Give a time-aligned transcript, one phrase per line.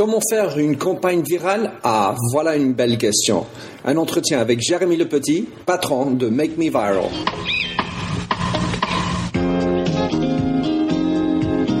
[0.00, 1.72] Comment faire une campagne virale?
[1.82, 3.44] Ah, voilà une belle question.
[3.84, 7.02] Un entretien avec Jérémy Le Petit, patron de Make Me Viral.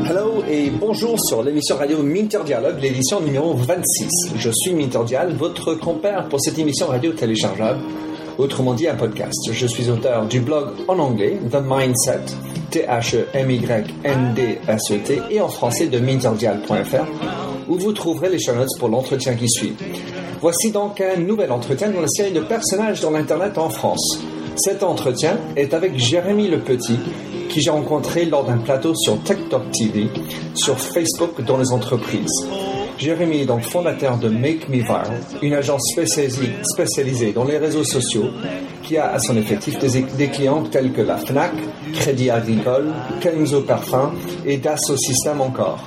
[0.06, 4.32] Hello et bonjour sur l'émission radio Minter Dialogue, l'édition numéro 26.
[4.36, 7.80] Je suis Minter Dial, votre compère pour cette émission radio téléchargeable,
[8.36, 9.50] autrement dit un podcast.
[9.50, 12.26] Je suis auteur du blog en anglais The Mindset,
[12.70, 13.62] T-H-E-M-Y-N-D-S-E-T,
[15.30, 19.74] et en français de minterdial.fr où vous trouverez les show pour l'entretien qui suit.
[20.40, 24.18] Voici donc un nouvel entretien dans la série de personnages dans l'Internet en France.
[24.56, 26.98] Cet entretien est avec Jérémy Le Petit,
[27.48, 30.08] qui j'ai rencontré lors d'un plateau sur TikTok TV,
[30.54, 32.44] sur Facebook dans les entreprises.
[32.98, 35.82] Jérémy est donc fondateur de Make Me Viral, une agence
[36.64, 38.30] spécialisée, dans les réseaux sociaux
[38.82, 41.52] qui a à son effectif des, des clients tels que la FNAC,
[41.94, 44.12] Crédit Agricole, Kenzo Parfum
[44.44, 45.78] et Dassault Systèmes encore.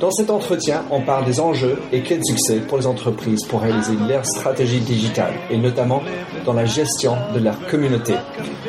[0.00, 3.60] Dans cet entretien, on parle des enjeux et clés de succès pour les entreprises pour
[3.60, 6.02] réaliser leur stratégie digitale et notamment
[6.44, 8.14] dans la gestion de leur communauté.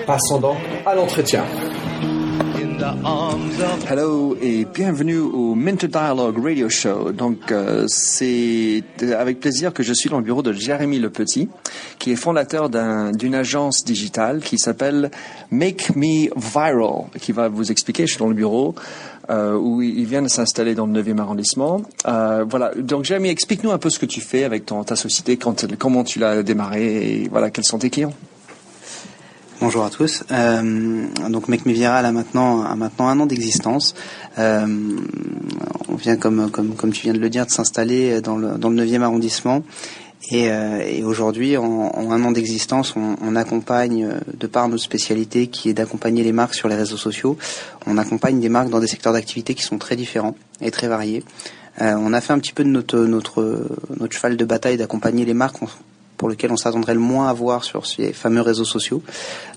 [0.06, 1.44] Passons donc à l'entretien.
[3.88, 7.12] Hello et bienvenue au Minter Dialogue Radio Show.
[7.12, 8.84] Donc euh, c'est
[9.16, 11.48] avec plaisir que je suis dans le bureau de Jérémy Le Petit,
[12.00, 15.12] qui est fondateur d'une agence digitale qui s'appelle
[15.52, 18.08] Make Me Viral, qui va vous expliquer.
[18.08, 18.74] Je suis dans le bureau.
[19.32, 21.84] Euh, où il vient de s'installer dans le 9e arrondissement.
[22.06, 22.74] Euh, voilà.
[22.76, 26.20] Donc, Jérémy, explique-nous un peu ce que tu fais avec ton, ta société, comment tu
[26.20, 28.14] l'as démarré et voilà, quels sont tes clients.
[29.62, 30.24] Bonjour à tous.
[30.32, 33.94] Euh, donc Make Viral a maintenant maintenant un an d'existence.
[34.38, 38.70] On vient comme comme comme tu viens de le dire de s'installer dans le dans
[38.70, 39.62] le 9e arrondissement.
[40.30, 45.48] Et, euh, et aujourd'hui, en, un an d'existence, on, accompagne, euh, de par notre spécialité
[45.48, 47.38] qui est d'accompagner les marques sur les réseaux sociaux,
[47.88, 51.24] on accompagne des marques dans des secteurs d'activité qui sont très différents et très variés.
[51.82, 55.34] Euh, on a fait un petit peu de notre notre cheval de bataille d'accompagner les
[55.34, 55.58] marques
[56.18, 59.02] pour lequel on s'attendrait le moins à voir sur ces fameux réseaux sociaux.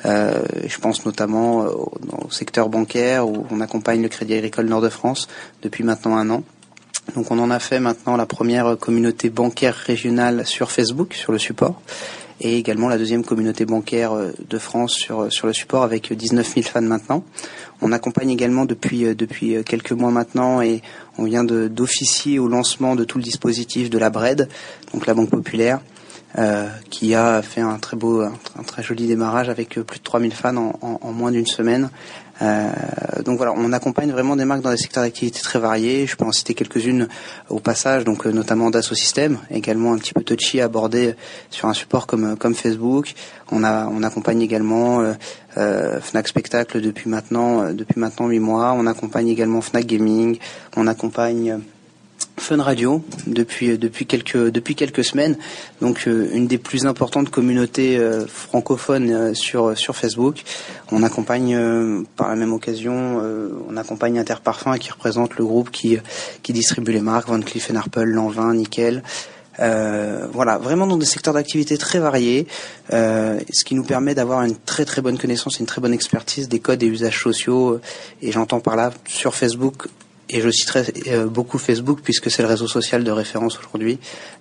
[0.04, 5.28] Je pense notamment au, secteur bancaire où on accompagne le Crédit Agricole Nord-de-France
[5.62, 6.44] depuis maintenant un an.
[7.14, 11.38] Donc on en a fait maintenant la première communauté bancaire régionale sur Facebook, sur le
[11.38, 11.80] support,
[12.40, 14.12] et également la deuxième communauté bancaire
[14.48, 17.22] de France sur, sur le support avec 19 000 fans maintenant.
[17.82, 20.82] On accompagne également depuis, depuis quelques mois maintenant et
[21.18, 24.48] on vient d'officier au lancement de tout le dispositif de la BRED,
[24.92, 25.80] donc la Banque Populaire,
[26.38, 30.32] euh, qui a fait un très beau, un, très joli démarrage avec plus de 3000
[30.32, 31.90] fans en moins d'une semaine.
[32.42, 32.70] Euh,
[33.24, 36.06] donc voilà, on accompagne vraiment des marques dans des secteurs d'activité très variés.
[36.06, 37.08] Je peux en citer quelques-unes
[37.48, 41.14] au passage, donc notamment Dassault Systèmes, également un petit peu touchy abordé
[41.50, 43.14] sur un support comme comme Facebook.
[43.50, 45.12] On a on accompagne également euh,
[45.56, 48.74] euh, Fnac Spectacle depuis maintenant depuis maintenant huit mois.
[48.77, 50.39] On accompagne également Fnac Gaming.
[50.77, 51.61] On accompagne
[52.36, 55.36] Fun Radio depuis depuis quelques depuis quelques semaines.
[55.80, 60.42] Donc euh, une des plus importantes communautés euh, francophones euh, sur sur Facebook.
[60.92, 61.58] On accompagne
[62.17, 63.23] par la même occasion
[63.69, 65.98] on accompagne Interparfum qui représente le groupe qui
[66.42, 67.29] qui distribue les marques.
[67.29, 69.02] Van Cleef Arpels Lanvin Nickel.
[69.61, 72.46] Euh, voilà, vraiment dans des secteurs d'activité très variés,
[72.92, 75.95] euh, ce qui nous permet d'avoir une très très bonne connaissance et une très bonne
[75.95, 77.81] expertise des codes et usages sociaux.
[78.20, 79.89] Et j'entends par là sur Facebook
[80.29, 80.85] et je citerai
[81.27, 83.98] beaucoup Facebook puisque c'est le réseau social de référence aujourd'hui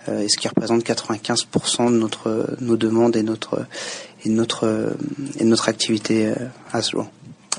[0.07, 3.65] euh, et ce qui représente 95% de notre nos demandes et notre
[4.25, 4.95] et notre
[5.39, 6.35] et notre activité euh,
[6.71, 7.07] à ce jour.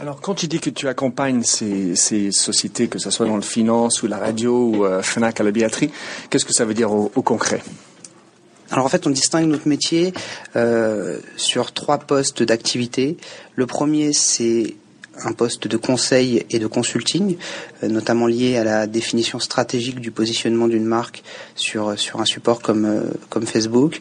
[0.00, 3.42] Alors, quand tu dis que tu accompagnes ces, ces sociétés, que ce soit dans le
[3.42, 5.90] finance ou la radio ou euh, Fnac à la billetterie,
[6.30, 7.62] qu'est-ce que ça veut dire au, au concret?
[8.72, 10.12] Alors en fait, on distingue notre métier
[10.56, 13.16] euh, sur trois postes d'activité.
[13.54, 14.74] Le premier, c'est
[15.22, 17.36] un poste de conseil et de consulting,
[17.82, 21.22] euh, notamment lié à la définition stratégique du positionnement d'une marque
[21.54, 24.00] sur sur un support comme euh, comme Facebook.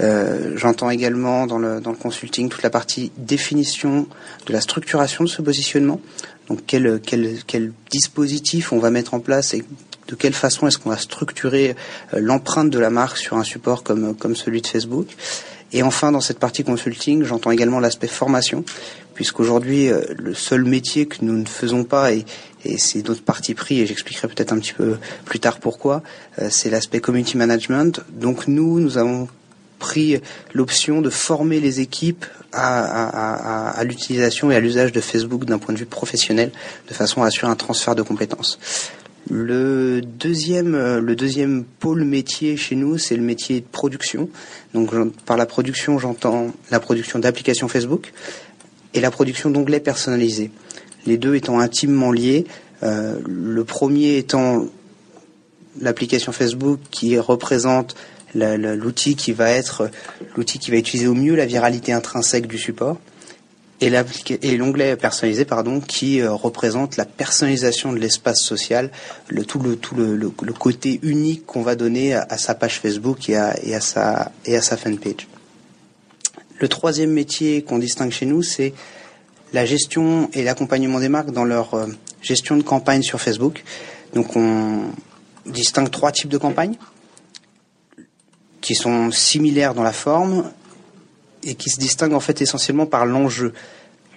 [0.00, 4.06] Euh, J'entends également dans le dans le consulting toute la partie définition
[4.46, 6.00] de la structuration de ce positionnement.
[6.48, 9.64] Donc quel quel quel dispositif on va mettre en place et
[10.08, 11.76] de quelle façon est-ce qu'on va structurer
[12.12, 15.06] l'empreinte de la marque sur un support comme comme celui de Facebook.
[15.72, 18.64] Et enfin, dans cette partie consulting, j'entends également l'aspect formation,
[19.20, 22.24] puisqu'aujourd'hui, euh, le seul métier que nous ne faisons pas, et,
[22.78, 24.96] c'est notre parti pris, et j'expliquerai peut-être un petit peu
[25.26, 26.02] plus tard pourquoi,
[26.38, 28.00] euh, c'est l'aspect community management.
[28.14, 29.28] Donc nous, nous avons
[29.78, 30.18] pris
[30.54, 35.74] l'option de former les équipes à, à, l'utilisation et à l'usage de Facebook d'un point
[35.74, 36.50] de vue professionnel,
[36.88, 38.58] de façon à assurer un transfert de compétences.
[39.28, 44.30] Le deuxième, le deuxième pôle métier chez nous, c'est le métier de production.
[44.72, 44.92] Donc,
[45.26, 48.12] par la production, j'entends la production d'applications Facebook
[48.94, 50.50] et la production d'onglets personnalisés.
[51.06, 52.46] Les deux étant intimement liés.
[52.82, 54.66] Euh, le premier étant
[55.80, 57.94] l'application Facebook qui représente
[58.34, 59.90] l'outil qui va être
[60.36, 62.98] l'outil qui va utiliser au mieux la viralité intrinsèque du support
[63.80, 68.90] et l'onglet personnalisé pardon qui euh, représente la personnalisation de l'espace social
[69.28, 73.36] le tout le tout le, côté unique qu'on va donner à, sa page Facebook et
[73.36, 75.26] à, et à sa et à sa fanpage
[76.60, 78.72] le troisième métier qu'on distingue chez nous c'est
[79.52, 81.86] la gestion et l'accompagnement des marques dans leur euh,
[82.22, 83.64] gestion de campagne sur Facebook
[84.14, 84.90] donc on
[85.46, 86.76] distingue trois types de campagnes
[88.60, 90.50] qui sont similaires dans la forme
[91.42, 93.52] et qui se distinguent en fait essentiellement par l'enjeu.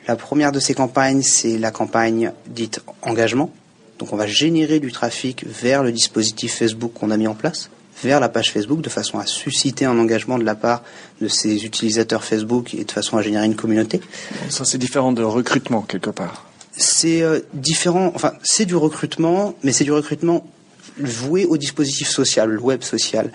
[0.08, 3.52] La première de ces campagnes, c'est la campagne dite engagement.
[4.00, 7.70] Donc on va générer du trafic vers le dispositif Facebook qu'on a mis en place,
[8.04, 10.84] vers la page Facebook, de façon à susciter un engagement de la part
[11.22, 14.02] de ces utilisateurs Facebook et de façon à générer une communauté.
[14.50, 16.46] Ça c'est différent de recrutement quelque part.
[16.76, 20.46] C'est euh, différent, enfin c'est du recrutement, mais c'est du recrutement
[21.00, 23.32] voué au dispositif social, le web social,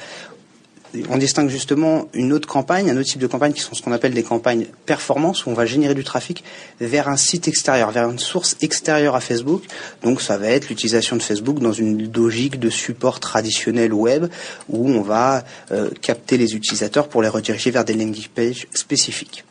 [1.08, 3.92] on distingue justement une autre campagne, un autre type de campagne qui sont ce qu'on
[3.92, 6.44] appelle des campagnes performance où on va générer du trafic
[6.80, 9.64] vers un site extérieur, vers une source extérieure à Facebook.
[10.02, 14.26] Donc ça va être l'utilisation de Facebook dans une logique de support traditionnel web
[14.68, 19.44] où on va euh, capter les utilisateurs pour les rediriger vers des landing pages spécifiques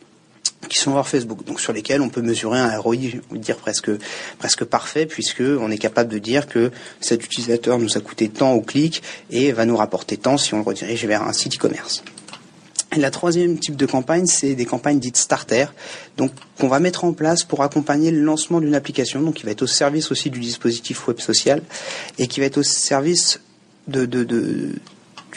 [0.68, 2.96] qui sont hors Facebook, donc sur lesquels on peut mesurer un ROI,
[3.32, 6.70] dire presque parfait, puisque on est capable de dire que
[7.00, 10.58] cet utilisateur nous a coûté tant au clic et va nous rapporter tant si on
[10.58, 12.02] le redirige vers un site e-commerce.
[12.96, 15.66] La troisième type de campagne, c'est des campagnes dites starter,
[16.16, 19.52] donc qu'on va mettre en place pour accompagner le lancement d'une application, donc qui va
[19.52, 21.62] être au service aussi du dispositif web social
[22.18, 23.40] et qui va être au service
[23.88, 24.72] de, de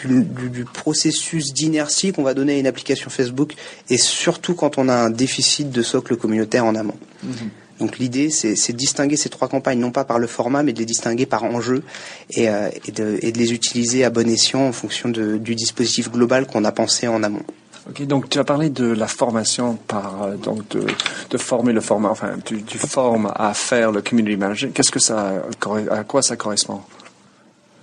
[0.08, 3.54] du, processus d'inertie qu'on va donner à une application Facebook
[3.90, 6.98] et surtout quand on a un déficit de socle communautaire en amont.
[7.24, 7.50] Mhm.
[7.80, 10.78] Donc l'idée, c'est de distinguer ces trois campagnes, non pas par le format, mais de
[10.78, 11.82] les distinguer par enjeu
[12.30, 16.72] et, euh, de, les utiliser à bon escient en fonction du dispositif global qu'on a
[16.72, 17.44] pensé en amont.
[17.90, 22.10] Ok, donc tu as parlé de la formation par euh, donc de, former le format,
[22.10, 24.70] enfin tu, tu formes à faire le community manager.
[24.72, 25.44] Qu'est-ce que ça,
[25.90, 26.82] à quoi ça correspond?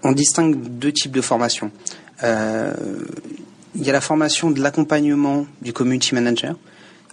[0.05, 1.73] On distingue deux types de formation.
[2.23, 2.75] Euh,
[3.75, 6.57] il y a la formation de l'accompagnement du community manager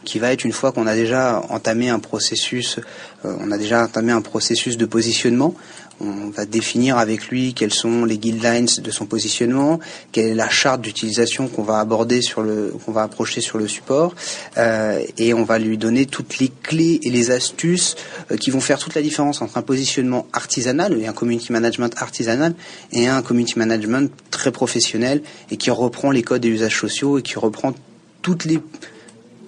[0.04, 2.80] qui va être une fois qu'on a déjà entamé un processus,
[3.26, 5.56] euh, on a déjà entamé un processus de positionnement,
[6.02, 9.80] on va définir avec lui quels sont les guidelines de son positionnement,
[10.12, 13.68] quelle est la charte d'utilisation qu'on va aborder sur le, qu'on va approcher sur le
[13.68, 14.14] support,
[14.58, 17.96] euh, et on va lui donner toutes les clés et les astuces
[18.32, 21.94] euh, qui vont faire toute la différence entre un positionnement artisanal et un community management
[21.98, 22.56] artisanal
[22.92, 27.22] et un community management très professionnel et qui reprend les codes et usages sociaux et
[27.22, 27.74] qui reprend
[28.22, 28.60] toutes les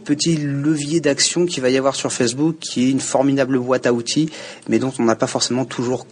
[0.07, 3.91] petits leviers d'action qu'il va y avoir sur Facebook, qui est une formidable boîte à
[3.91, 4.29] outils,
[4.69, 6.07] mais dont on n'a pas forcément toujours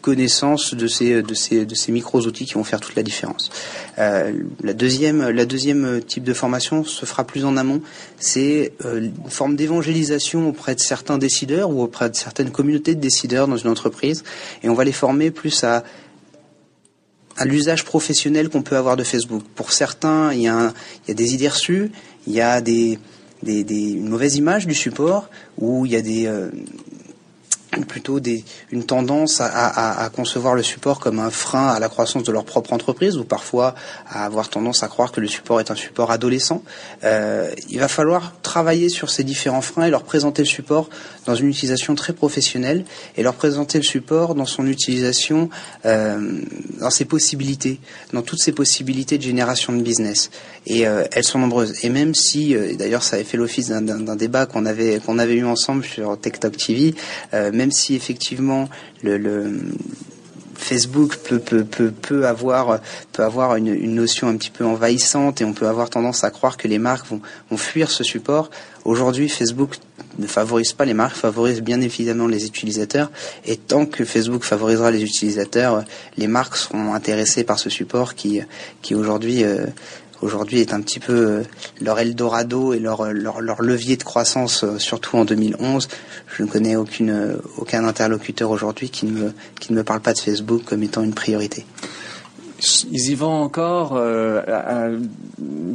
[0.00, 3.50] connaissance de ces de ces de ces micros outils qui vont faire toute la différence.
[3.98, 4.32] Euh,
[4.62, 7.82] la deuxième la deuxième type de formation se fera plus en amont,
[8.18, 13.00] c'est euh, une forme d'évangélisation auprès de certains décideurs ou auprès de certaines communautés de
[13.00, 14.24] décideurs dans une entreprise,
[14.62, 15.84] et on va les former plus à
[17.36, 19.42] à l'usage professionnel qu'on peut avoir de Facebook.
[19.54, 21.90] Pour certains, il y il y a des idées reçues,
[22.26, 22.98] il y a des,
[23.50, 26.50] une mauvaise image du support, où il y a des, euh,
[27.82, 32.32] plutôt des, une tendance à, concevoir le support comme un frein à la croissance de
[32.32, 33.74] leur propre entreprise ou parfois
[34.08, 36.62] à avoir tendance à croire que le support est un support adolescent.
[37.04, 40.88] Euh, il va falloir travailler sur ces différents freins et leur présenter le support
[41.26, 42.84] dans une utilisation très professionnelle
[43.16, 45.48] et leur présenter le support dans son utilisation,
[45.84, 46.40] euh,
[46.80, 47.80] dans ses possibilités,
[48.12, 50.30] dans toutes ses possibilités de génération de business.
[50.66, 51.84] Et euh, elles sont nombreuses.
[51.84, 55.44] Et même si, d'ailleurs, ça avait fait l'office d'un débat qu'on avait qu'on avait eu
[55.44, 56.94] ensemble sur Talk TV,
[57.32, 58.68] euh, même si effectivement
[59.02, 59.58] le,
[60.54, 62.80] Facebook peut, avoir,
[63.12, 66.58] peut avoir une, notion un petit peu envahissante et on peut avoir tendance à croire
[66.58, 68.50] que les marques vont, vont fuir ce support.
[68.84, 69.76] Aujourd'hui, Facebook
[70.18, 73.10] ne favorise pas les marques, favorise bien évidemment les utilisateurs.
[73.46, 75.84] Et tant que Facebook favorisera les utilisateurs,
[76.18, 78.42] les marques seront intéressées par ce support qui,
[78.82, 79.64] qui aujourd'hui euh,
[80.24, 81.42] aujourd'hui est un petit peu euh,
[81.80, 85.88] leur Eldorado et leur, leur, leur levier de croissance, euh, surtout en 2011.
[86.36, 90.00] Je ne connais aucune, euh, aucun interlocuteur aujourd'hui qui, ne me, qui ne me parle
[90.00, 91.66] pas de Facebook comme étant une priorité
[92.90, 94.00] ils y vont encore,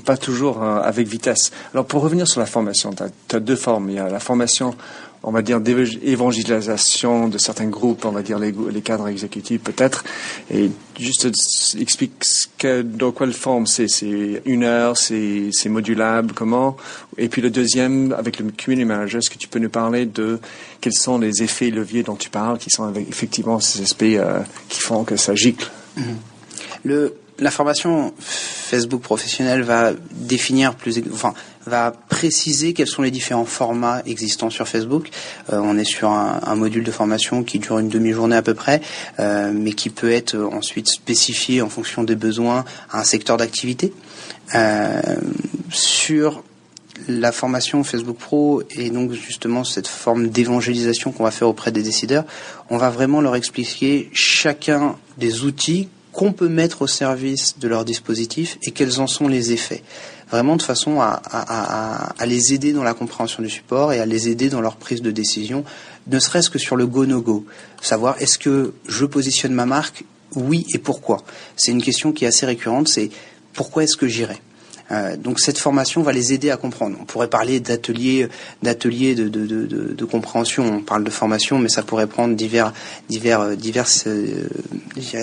[0.05, 1.51] pas toujours avec vitesse.
[1.73, 3.91] Alors pour revenir sur la formation, tu as, deux formes.
[3.91, 4.73] Il y a la formation
[5.23, 10.03] on va dire, d'évangélisation de certains groupes, on va dire les, cadres exécutifs peut-être,
[10.53, 11.27] et juste
[11.79, 12.23] explique
[12.57, 16.77] que, dans quelle forme c'est, c'est une heure, c'est, c'est modulable, comment,
[17.17, 20.39] et puis le deuxième, avec le community manager, est-ce que tu peux nous parler de
[20.79, 24.79] quels sont les effets leviers dont tu parles, qui sont effectivement ces aspects euh, qui
[24.79, 25.69] font que ça gicle?
[25.97, 26.03] Mm-hmm.
[26.85, 31.33] Le, la formation Facebook professionnelle va définir plus, enfin,
[31.65, 35.09] va préciser quels sont les différents formats existants sur Facebook.
[35.53, 38.81] Euh, on est sur un, module de formation qui dure une demi-journée à peu près,
[39.19, 43.93] euh, mais qui peut être ensuite spécifié en fonction des besoins à un secteur d'activité.
[44.53, 45.01] Euh,
[45.71, 46.43] sur
[47.07, 51.83] la formation Facebook Pro et donc justement cette forme d'évangélisation qu'on va faire auprès des
[51.83, 52.25] décideurs,
[52.69, 57.85] on va vraiment leur expliquer chacun des outils qu'on peut mettre au service de leur
[57.85, 59.83] dispositif et quels en sont les effets.
[60.31, 64.49] Vraiment de façon à, les aider dans la compréhension du support et à les aider
[64.49, 65.63] dans leur prise de décision,
[66.07, 67.45] ne serait-ce que sur le go-no-go.
[67.81, 70.03] Savoir est-ce que je positionne ma marque?
[70.35, 71.23] Oui et pourquoi?
[71.55, 73.09] C'est une question qui est assez récurrente, c'est
[73.53, 74.39] pourquoi est-ce que j'irai?
[74.91, 76.97] Euh, donc cette formation va les aider à comprendre.
[76.99, 78.27] On pourrait parler d'ateliers,
[78.63, 80.65] d'ateliers de, de, de, de, compréhension.
[80.65, 82.73] On parle de formation, mais ça pourrait prendre divers,
[83.07, 84.47] divers, euh, diverses euh,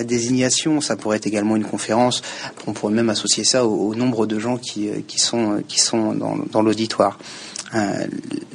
[0.03, 0.79] désignations.
[0.79, 2.21] Ça pourrait être également une conférence.
[2.65, 6.37] On pourrait même associer ça au, nombre de gens qui, qui sont, qui sont dans,
[6.37, 7.17] dans l'auditoire.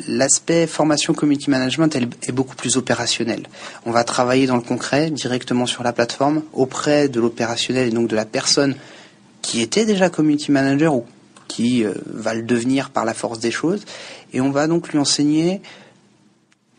[0.08, 3.42] L'aspect formation community management elle, est beaucoup plus opérationnel.
[3.84, 8.08] On va travailler dans le concret, directement sur la plateforme, auprès de l'opérationnel et donc
[8.08, 8.74] de la personne
[9.42, 11.04] qui était déjà community manager ou
[11.48, 13.84] qui euh, va le devenir par la force des choses.
[14.32, 15.60] Et on va donc lui enseigner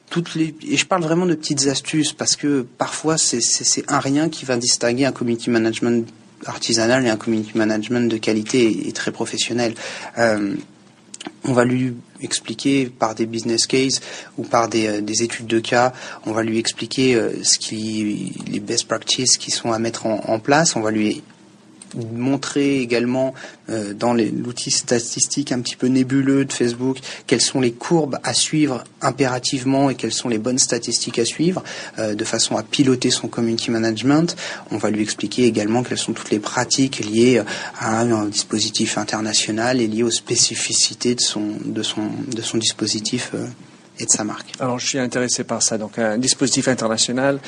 [0.09, 0.55] toutes les...
[0.67, 3.39] Et je parle vraiment de petites astuces parce que parfois c'est
[3.87, 6.07] un rien qui va distinguer un community management
[6.45, 9.75] artisanal et un community management de qualité et, très professionnel.
[10.17, 10.55] Euh,
[11.45, 14.01] on va lui expliquer par des business cases
[14.37, 15.93] ou par des, euh, des études de cas,
[16.25, 20.39] on va lui expliquer ce qui, les best practices qui sont à mettre en, en
[20.39, 21.23] place, on va lui
[21.95, 23.33] montrer également
[23.69, 28.33] euh, dans l'outil statistique un petit peu nébuleux de Facebook quelles sont les courbes à
[28.33, 31.63] suivre impérativement et quelles sont les bonnes statistiques à suivre
[31.99, 34.35] euh, de façon à piloter son community management.
[34.71, 37.43] On va lui expliquer également quelles sont toutes les pratiques liées euh,
[37.79, 43.31] à un dispositif international et liées aux spécificités de son, de son, de son dispositif
[43.99, 44.53] et de sa marque.
[44.59, 45.77] Alors je suis intéressé par ça.
[45.77, 47.39] Donc un dispositif international,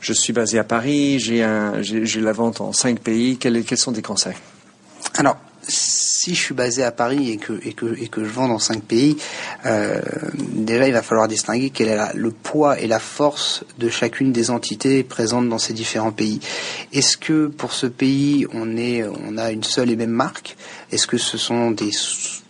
[0.00, 3.38] je suis basé à Paris, j'ai la vente en cinq pays.
[3.38, 4.36] Quels, sont des conseils?
[5.14, 5.36] Alors,
[5.68, 8.58] si je suis basé à Paris et que, et que, et que je vends dans
[8.58, 9.16] cinq pays,
[9.64, 10.00] euh,
[10.54, 14.50] déjà il va falloir distinguer quel est le poids et la force de chacune des
[14.50, 16.40] entités présentes dans ces différents pays.
[16.92, 20.56] Est-ce que pour ce pays on est, on a une seule et même marque?
[20.92, 21.90] Est-ce que ce sont des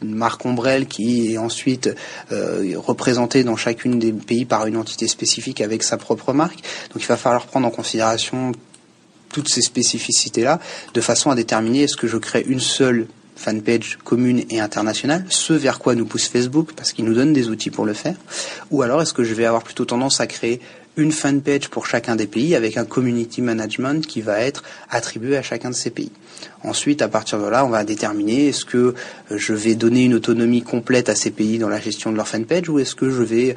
[0.03, 1.89] marques ombrelles qui est ensuite
[2.33, 6.61] euh, représentée dans chacune des pays par une entité spécifique avec sa propre marque?
[6.93, 8.53] Donc il va falloir prendre en considération
[9.31, 10.61] toutes ces spécificités-là,
[10.95, 13.07] de façon à déterminer est-ce que je crée une seule
[13.37, 17.49] fanpage commune et internationale, ce vers quoi nous pousse Facebook, parce qu'il nous donne des
[17.49, 18.17] outils pour le faire,
[18.71, 20.61] ou alors est-ce que je vais avoir plutôt tendance à créer
[20.97, 25.43] une fanpage pour chacun des pays avec un community management qui va être attribué à
[25.43, 26.11] chacun de ces pays.
[26.63, 28.95] Ensuite, à partir de là, on va déterminer est-ce que
[29.31, 32.69] je vais donner une autonomie complète à ces pays dans la gestion de leur fanpage
[32.71, 33.57] ou est-ce que je vais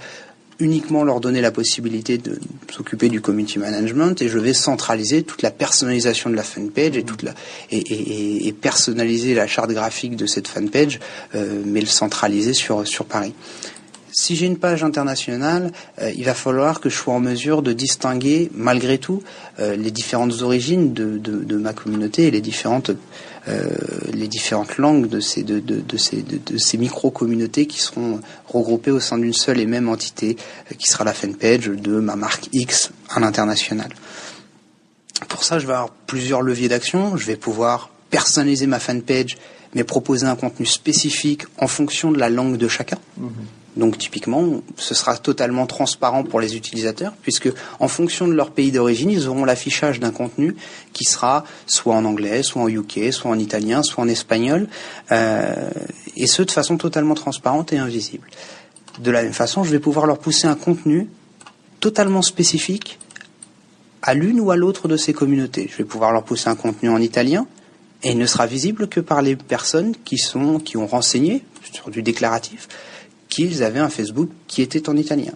[0.59, 2.39] uniquement leur donner la possibilité de
[2.71, 7.03] s'occuper du community management et je vais centraliser toute la personnalisation de la fanpage et
[7.03, 7.33] toute la
[7.71, 10.99] et, personnaliser la charte graphique de cette fanpage,
[11.35, 13.33] euh, mais le centraliser sur sur Paris.
[14.11, 17.73] Si j'ai une page internationale, euh, il va falloir que je sois en mesure de
[17.73, 19.21] distinguer malgré tout
[19.59, 22.91] euh, les différentes origines de, de, ma communauté et les différentes
[24.13, 29.65] les différentes langues de ces, de, micro-communautés qui seront regroupées au sein d'une seule et
[29.65, 30.37] même entité,
[30.71, 33.89] euh, qui sera la fanpage de ma marque X à l'international.
[35.27, 37.17] Pour ça, je vais avoir plusieurs leviers d'action.
[37.17, 39.37] Je vais pouvoir personnaliser ma fanpage,
[39.75, 42.97] mais proposer un contenu spécifique en fonction de la langue de chacun.
[43.17, 43.31] Mhm.
[43.77, 47.49] Donc typiquement, ce sera totalement transparent pour les utilisateurs, puisque
[47.79, 50.55] en fonction de leur pays d'origine, ils auront l'affichage d'un contenu
[50.91, 54.67] qui sera soit en anglais, soit en UK, soit en italien, soit en espagnol,
[55.11, 55.69] euh,
[56.15, 58.27] et ce de façon totalement transparente et invisible.
[58.99, 61.07] De la même façon, je vais pouvoir leur pousser un contenu
[61.79, 62.99] totalement spécifique
[64.01, 65.69] à l'une ou à l'autre de ces communautés.
[65.71, 67.45] Je vais pouvoir leur pousser un contenu en italien,
[68.03, 71.89] et il ne sera visible que par les personnes qui sont qui ont renseigné sur
[71.89, 72.67] du déclaratif
[73.29, 75.33] qu'ils avaient un Facebook qui était en italien.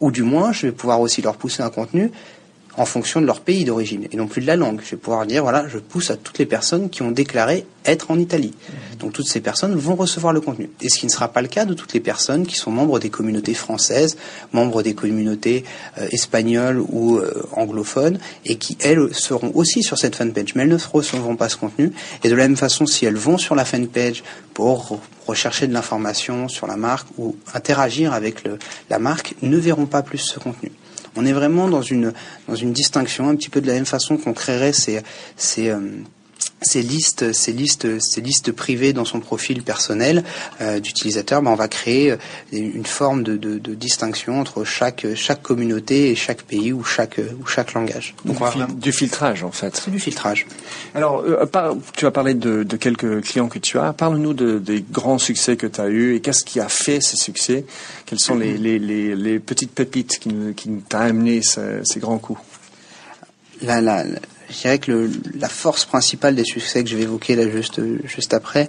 [0.00, 2.10] Ou du moins, je vais pouvoir aussi leur pousser un contenu
[2.80, 4.80] en fonction de leur pays d'origine et non plus de la langue.
[4.82, 8.10] Je vais pouvoir dire, voilà, je pousse à toutes les personnes qui ont déclaré être
[8.10, 8.54] en Italie.
[8.98, 10.70] Donc toutes ces personnes vont recevoir le contenu.
[10.80, 12.98] Et ce qui ne sera pas le cas de toutes les personnes qui sont membres
[12.98, 14.16] des communautés françaises,
[14.54, 15.64] membres des communautés
[15.98, 20.54] euh, espagnoles ou euh, anglophones, et qui, elles, seront aussi sur cette fanpage.
[20.54, 21.92] Mais elles ne recevront pas ce contenu.
[22.24, 26.48] Et de la même façon, si elles vont sur la fanpage pour rechercher de l'information
[26.48, 28.44] sur la marque ou interagir avec
[28.88, 30.72] la marque, ne verront pas plus ce contenu.
[31.16, 32.12] On est vraiment dans une,
[32.48, 35.00] dans une distinction, un petit peu de la même façon qu'on créerait ces,
[35.36, 35.80] ces, euh,
[36.62, 40.24] ces listes, ces listes, ces listes privées dans son profil personnel
[40.60, 42.16] euh, d'utilisateur, ben, on va créer
[42.52, 47.18] une forme de, de, de, distinction entre chaque chaque communauté et chaque pays ou chaque
[47.18, 48.14] ou chaque langage.
[48.24, 48.38] Donc
[48.78, 49.76] du, filtrage en fait.
[49.76, 50.46] C'est du filtrage.
[50.94, 51.46] Alors, euh,
[51.96, 53.92] tu as parlé de, de, quelques clients que tu as.
[53.92, 57.16] Parle-nous de, des grands succès que tu as eu et qu'est-ce qui a fait ces
[57.16, 57.64] succès?
[58.06, 62.18] Quelles sont les, les, les, les petites pépites qui, qui t'ont amené ces, ces grands
[62.18, 62.40] coups?
[63.62, 64.04] La, la,
[64.50, 68.34] je dirais que la force principale des succès que je vais évoquer là juste, juste
[68.34, 68.68] après,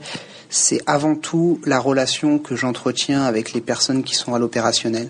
[0.50, 5.09] c'est avant tout la relation que j'entretiens avec les personnes qui sont à l'opérationnel.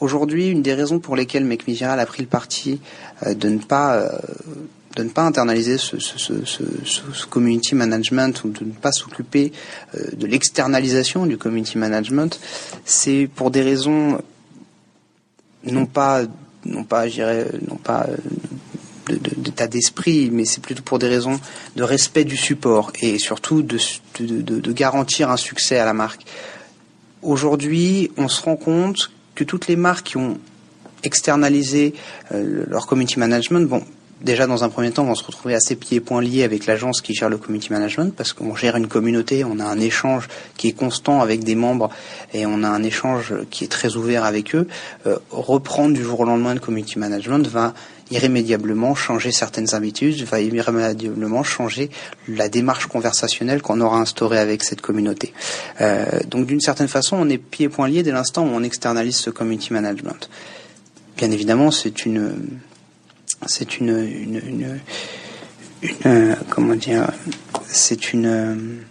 [0.00, 2.80] Aujourd'hui, une des raisons pour lesquelles McMiviral a pris le parti
[3.26, 4.08] euh, de ne pas euh,
[4.96, 5.96] de ne pas internaliser ce,
[7.30, 9.52] community management ou de ne pas s'occuper
[9.94, 12.38] euh, de l'externalisation du community management,
[12.84, 14.18] c'est pour des raisons
[15.64, 16.22] non pas
[16.64, 18.06] non pas, je dirais, non pas
[19.08, 21.40] d'état d'esprit, mais c'est plutôt pour des raisons
[21.76, 26.24] de respect du support et surtout de, garantir un succès à la marque.
[27.22, 30.38] Aujourd'hui, on se rend compte que toutes les marques qui ont
[31.04, 31.94] externalisé
[32.32, 33.82] euh, leur community management, bon,
[34.22, 37.00] déjà dans un premier temps, vont se retrouver assez pieds et poings liés avec l'agence
[37.00, 40.68] qui gère le community management parce qu'on gère une communauté, on a un échange qui
[40.68, 41.90] est constant avec des membres
[42.32, 44.68] et on a un échange qui est très ouvert avec eux.
[45.06, 47.74] Euh, reprendre du jour au lendemain le community management va
[48.12, 51.90] irrémédiablement changer certaines habitudes, va irrémédiablement changer
[52.28, 55.32] la démarche conversationnelle qu'on aura instaurée avec cette communauté.
[55.80, 58.62] Euh, donc d'une certaine façon, on est pieds et poings liés dès l'instant où on
[58.62, 60.28] externalise ce community management.
[61.16, 62.34] Bien évidemment, c'est une
[63.46, 64.78] c'est une,
[66.50, 67.10] comment dire,
[67.66, 68.82] c'est une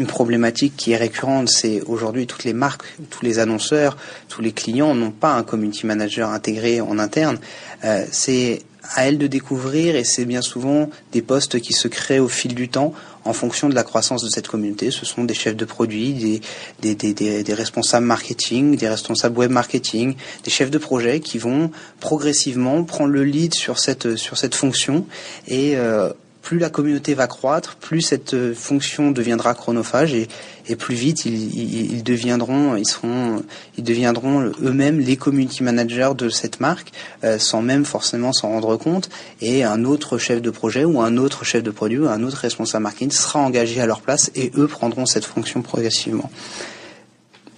[0.00, 4.52] une problématique qui est récurrente, c'est aujourd'hui toutes les marques, tous les annonceurs, tous les
[4.52, 7.38] clients n'ont pas un community manager intégré en interne.
[7.84, 8.62] Euh, c'est
[8.94, 12.54] à elle de découvrir et c'est bien souvent des postes qui se créent au fil
[12.54, 12.92] du temps
[13.24, 14.90] en fonction de la croissance de cette communauté.
[14.90, 16.40] Ce sont des chefs de produits, des,
[16.80, 20.14] des, des, des, des responsables marketing, des responsables web marketing,
[20.44, 25.06] des chefs de projet qui vont progressivement prendre le lead sur cette, sur cette fonction
[25.46, 26.10] et euh,
[26.42, 30.28] plus la communauté va croître, plus cette euh, fonction deviendra chronophage et,
[30.76, 33.42] plus vite ils, ils, deviendront, ils seront,
[33.76, 36.92] ils deviendront eux-mêmes les community managers de cette marque,
[37.24, 39.10] euh, sans même forcément s'en rendre compte.
[39.40, 42.36] Et un autre chef de projet ou un autre chef de produit ou un autre
[42.38, 46.30] responsable marketing sera engagé à leur place et eux prendront cette fonction progressivement.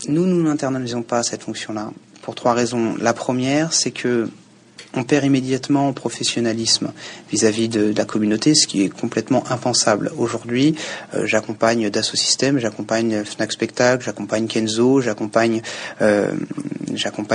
[0.08, 1.90] Nous, nous n'internalisons pas cette fonction-là
[2.22, 2.94] pour trois raisons.
[2.98, 4.28] La première, c'est que
[4.94, 6.92] on perd immédiatement en professionnalisme
[7.30, 10.12] vis-à-vis de, la communauté, ce qui est complètement impensable.
[10.16, 10.74] Aujourd'hui,
[11.14, 15.62] euh, j'accompagne Dassault Systèmes, j'accompagne Fnac Spectacle, j'accompagne Kenzo, j'accompagne
[16.00, 16.32] euh,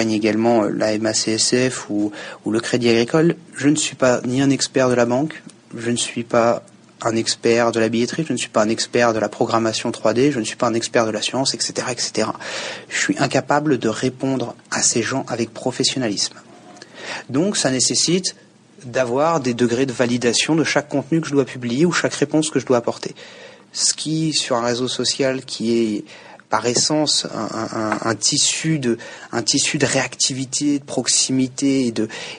[0.10, 2.12] également la MACSF ou,
[2.46, 3.36] ou le Crédit Agricole.
[3.56, 5.41] Je ne suis pas ni un expert de la banque,
[5.76, 6.63] je ne suis pas
[7.02, 10.32] un expert de la billetterie, je ne suis pas un expert de la programmation 3D,
[10.32, 12.30] je ne suis pas un expert de la science, etc., etc.
[12.89, 16.36] Je suis incapable de répondre à ces gens avec professionnalisme.
[17.30, 18.36] Donc ça nécessite
[18.86, 22.50] d'avoir des degrés de validation de chaque contenu que je dois publier ou chaque réponse
[22.50, 23.15] que je dois apporter.
[23.74, 26.06] Ce qui, sur un réseau social qui est
[26.50, 28.98] par essence un, tissu de
[29.86, 31.93] réactivité, de proximité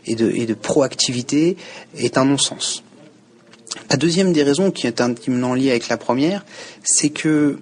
[0.06, 1.56] et de proactivité
[1.96, 2.82] est un non-sens.
[3.90, 6.44] La deuxième des raisons qui est intimement liée avec la première,
[6.82, 7.58] c'est que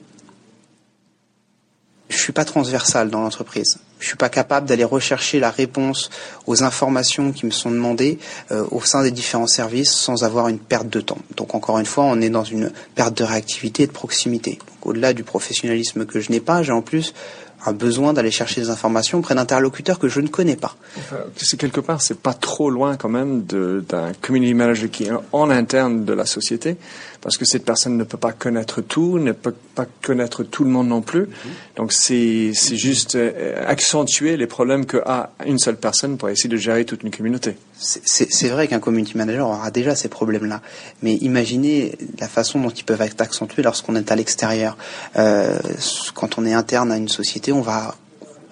[2.08, 3.78] je suis pas transversal dans l'entreprise.
[3.98, 6.10] Je suis pas capable d'aller rechercher la réponse
[6.46, 8.18] aux informations qui me sont demandées
[8.52, 11.18] euh, au sein des différents services sans avoir une perte de temps.
[11.36, 14.58] Donc encore une fois, on est dans une perte de réactivité et de proximité.
[14.82, 17.12] au-delà du professionnalisme que je n'ai pas, j'ai en plus
[17.64, 20.76] un besoin d'aller chercher des informations auprès d'interlocuteurs que je ne connais pas.
[20.98, 25.10] Enfin, c'est quelque part, c'est pas trop loin quand même d'un community manager qui est
[25.32, 26.76] en interne de la société,
[27.26, 30.70] parce que cette personne ne peut pas connaître tout, ne peut pas connaître tout le
[30.70, 31.22] monde non plus.
[31.22, 31.28] Mhm.
[31.74, 36.56] Donc c'est juste euh, accentuer les problèmes que a une seule personne pour essayer de
[36.56, 37.56] gérer toute une communauté.
[37.80, 40.62] C'est vrai qu'un community manager aura déjà ces problèmes-là,
[41.02, 44.78] mais imaginez la façon dont ils peuvent être accentués lorsqu'on est à l'extérieur.
[45.16, 45.58] Euh,
[46.14, 47.96] quand on est interne à une société, on va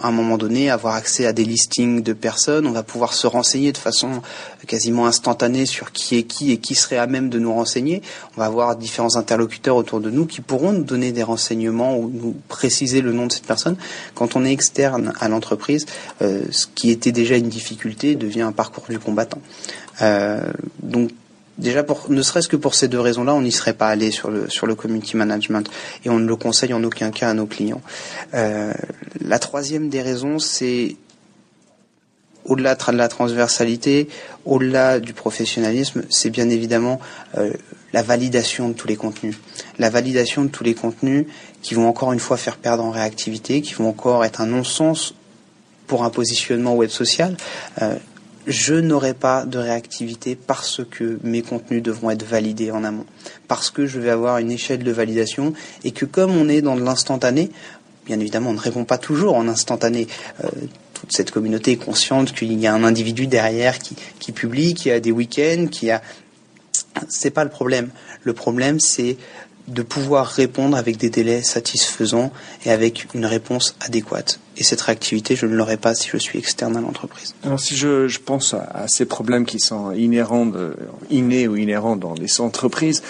[0.04, 3.26] à un moment donné avoir accès à des listings de personnes, on va pouvoir se
[3.26, 4.20] renseigner de façon
[4.66, 8.02] quasiment instantanée sur qui est qui et qui serait à même de nous renseigner.
[8.36, 12.10] On va avoir différents interlocuteurs autour de nous qui pourront nous donner des renseignements ou
[12.12, 13.76] nous préciser le nom de cette personne.
[14.14, 15.86] Quand on est externe à l'entreprise,
[16.20, 19.40] euh, ce qui était déjà une difficulté devient un parcours du combattant.
[20.02, 20.42] Euh,
[20.82, 21.12] donc
[21.58, 24.30] Déjà, pour, ne serait-ce que pour ces deux raisons-là, on n'y serait pas allé sur
[24.30, 25.70] le, sur le community management
[26.04, 27.82] et on ne le conseille en aucun cas à nos clients.
[28.34, 28.72] Euh,
[29.20, 30.96] la troisième des raisons, c'est
[32.44, 34.08] au-delà de la transversalité,
[34.44, 37.00] au-delà du professionnalisme, c'est bien évidemment
[37.38, 37.52] euh,
[37.92, 39.36] la validation de tous les contenus.
[39.78, 41.26] La validation de tous les contenus
[41.62, 45.14] qui vont encore une fois faire perdre en réactivité, qui vont encore être un non-sens
[45.86, 47.36] pour un positionnement web social.
[47.80, 47.96] Euh,
[48.46, 53.06] je n'aurai pas de réactivité parce que mes contenus devront être validés en amont,
[53.48, 56.74] parce que je vais avoir une échelle de validation et que comme on est dans
[56.74, 57.50] l'instantané,
[58.06, 60.06] bien évidemment on ne répond pas toujours en instantané.
[60.44, 60.48] Euh,
[60.92, 65.00] toute cette communauté est consciente qu'il y a un individu derrière qui, publie, qui a
[65.00, 66.00] des week-ends, qui a.
[67.08, 67.90] C'est pas le problème.
[68.22, 69.16] Le problème c'est
[69.68, 72.32] de pouvoir répondre avec des délais satisfaisants
[72.64, 74.38] et avec une réponse adéquate.
[74.56, 77.34] Et cette réactivité, je ne l'aurai pas si je suis externe à l'entreprise.
[77.44, 80.50] Alors si je, pense à, ces problèmes qui sont inhérents,
[81.10, 83.02] innés ou inhérents dans les entreprises,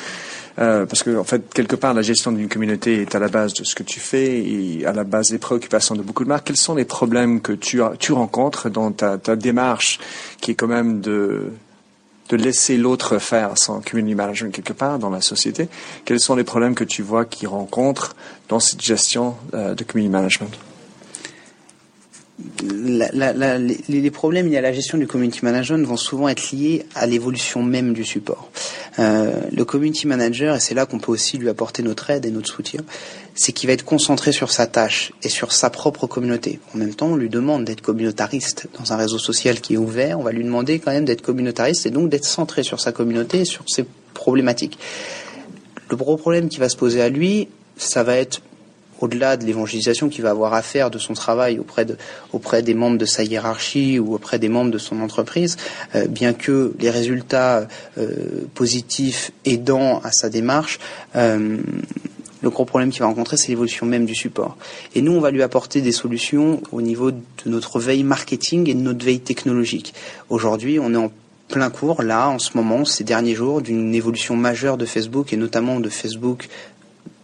[0.60, 3.54] euh, parce que en fait quelque part la gestion d'une communauté est à la base
[3.54, 6.46] de ce que tu fais et à la base des préoccupations de beaucoup de marques.
[6.46, 7.80] Quels sont les problèmes que tu,
[8.12, 9.98] rencontres dans ta démarche
[10.40, 11.50] qui est quand même de
[12.28, 15.68] de laisser l'autre faire son community management quelque part dans la société.
[16.04, 18.16] Quels sont les problèmes que tu vois qu'ils rencontrent
[18.48, 20.56] dans cette gestion euh, de community management?
[23.88, 27.62] Les, problèmes liés à la gestion du community management vont souvent être liés à l'évolution
[27.62, 28.50] même du support.
[28.98, 32.30] Euh, le community manager, et c'est là qu'on peut aussi lui apporter notre aide et
[32.30, 32.80] notre soutien,
[33.34, 36.58] c'est qu'il va être concentré sur sa tâche et sur sa propre communauté.
[36.74, 40.18] En même temps, on lui demande d'être communautariste dans un réseau social qui est ouvert.
[40.18, 43.40] On va lui demander quand même d'être communautariste et donc d'être centré sur sa communauté
[43.40, 44.78] et sur ses problématiques.
[45.90, 48.40] Le gros problème qui va se poser à lui, ça va être
[49.00, 51.96] au-delà de l'évangélisation qu'il va avoir à faire de son travail auprès, de,
[52.32, 55.56] auprès des membres de sa hiérarchie ou auprès des membres de son entreprise,
[55.94, 57.66] euh, bien que les résultats
[57.98, 58.08] euh,
[58.54, 60.78] positifs aidant à sa démarche,
[61.16, 61.58] euh,
[62.42, 64.58] le gros problème qu'il va rencontrer, c'est l'évolution même du support.
[64.94, 68.74] Et nous, on va lui apporter des solutions au niveau de notre veille marketing et
[68.74, 69.94] de notre veille technologique.
[70.28, 71.10] Aujourd'hui, on est en
[71.48, 75.36] plein cours, là, en ce moment, ces derniers jours, d'une évolution majeure de Facebook et
[75.36, 76.48] notamment de Facebook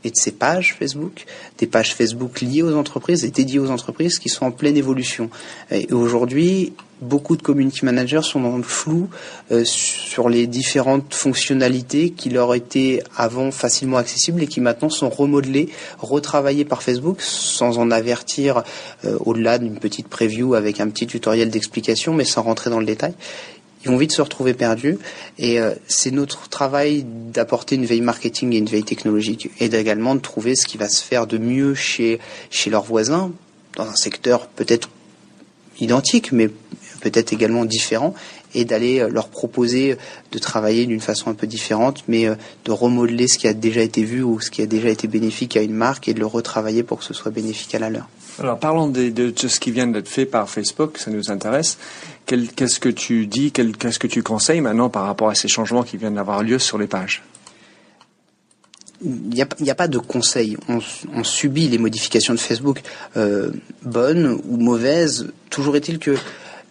[0.04, 1.26] et de ces pages Facebook,
[1.58, 5.30] des pages Facebook liées aux entreprises et dédiées aux entreprises qui sont en pleine évolution.
[5.70, 9.08] Et aujourd'hui, beaucoup de community managers sont dans le flou
[9.52, 15.08] euh, sur les différentes fonctionnalités qui leur étaient avant facilement accessibles et qui maintenant sont
[15.08, 18.62] remodelées, retravaillées par Facebook sans en avertir
[19.04, 22.86] euh, au-delà d'une petite preview avec un petit tutoriel d'explication mais sans rentrer dans le
[22.86, 23.14] détail
[23.84, 24.98] ils vont vite se retrouver perdus.
[25.38, 30.14] Et euh, c'est notre travail d'apporter une veille marketing et une veille technologique, et également
[30.14, 32.18] de trouver ce qui va se faire de mieux chez,
[32.50, 33.32] chez leurs voisins,
[33.76, 34.90] dans un secteur peut-être
[35.80, 36.50] identique, mais
[37.00, 38.14] peut-être également différent,
[38.54, 39.96] et d'aller euh, leur proposer
[40.32, 43.80] de travailler d'une façon un peu différente, mais euh, de remodeler ce qui a déjà
[43.80, 46.26] été vu ou ce qui a déjà été bénéfique à une marque et de le
[46.26, 48.08] retravailler pour que ce soit bénéfique à la leur.
[48.40, 51.76] Alors parlons de, ce qui vient d'être fait par Facebook, ça nous intéresse.
[52.24, 55.98] Qu'est-ce que tu dis, qu'est-ce que tu conseilles maintenant par rapport à ces changements qui
[55.98, 57.22] viennent d'avoir lieu sur les pages?
[59.02, 60.56] Il n'y a, pas de conseil.
[60.68, 60.78] On,
[61.14, 62.82] on, subit les modifications de Facebook,
[63.16, 63.50] euh,
[63.82, 65.32] bonnes ou mauvaises.
[65.48, 66.16] Toujours est-il que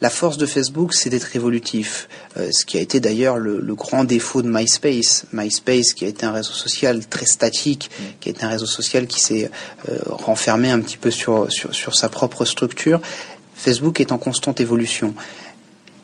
[0.01, 2.07] la force de Facebook, c'est d'être évolutif,
[2.37, 5.25] euh, ce qui a été d'ailleurs le, grand défaut de MySpace.
[5.33, 9.07] MySpace, qui a été un réseau social très statique, qui a été un réseau social
[9.07, 9.51] qui s'est
[9.89, 13.01] euh, renfermé un petit peu sur, sur, sur sa propre structure.
[13.55, 15.13] Facebook est en constante évolution.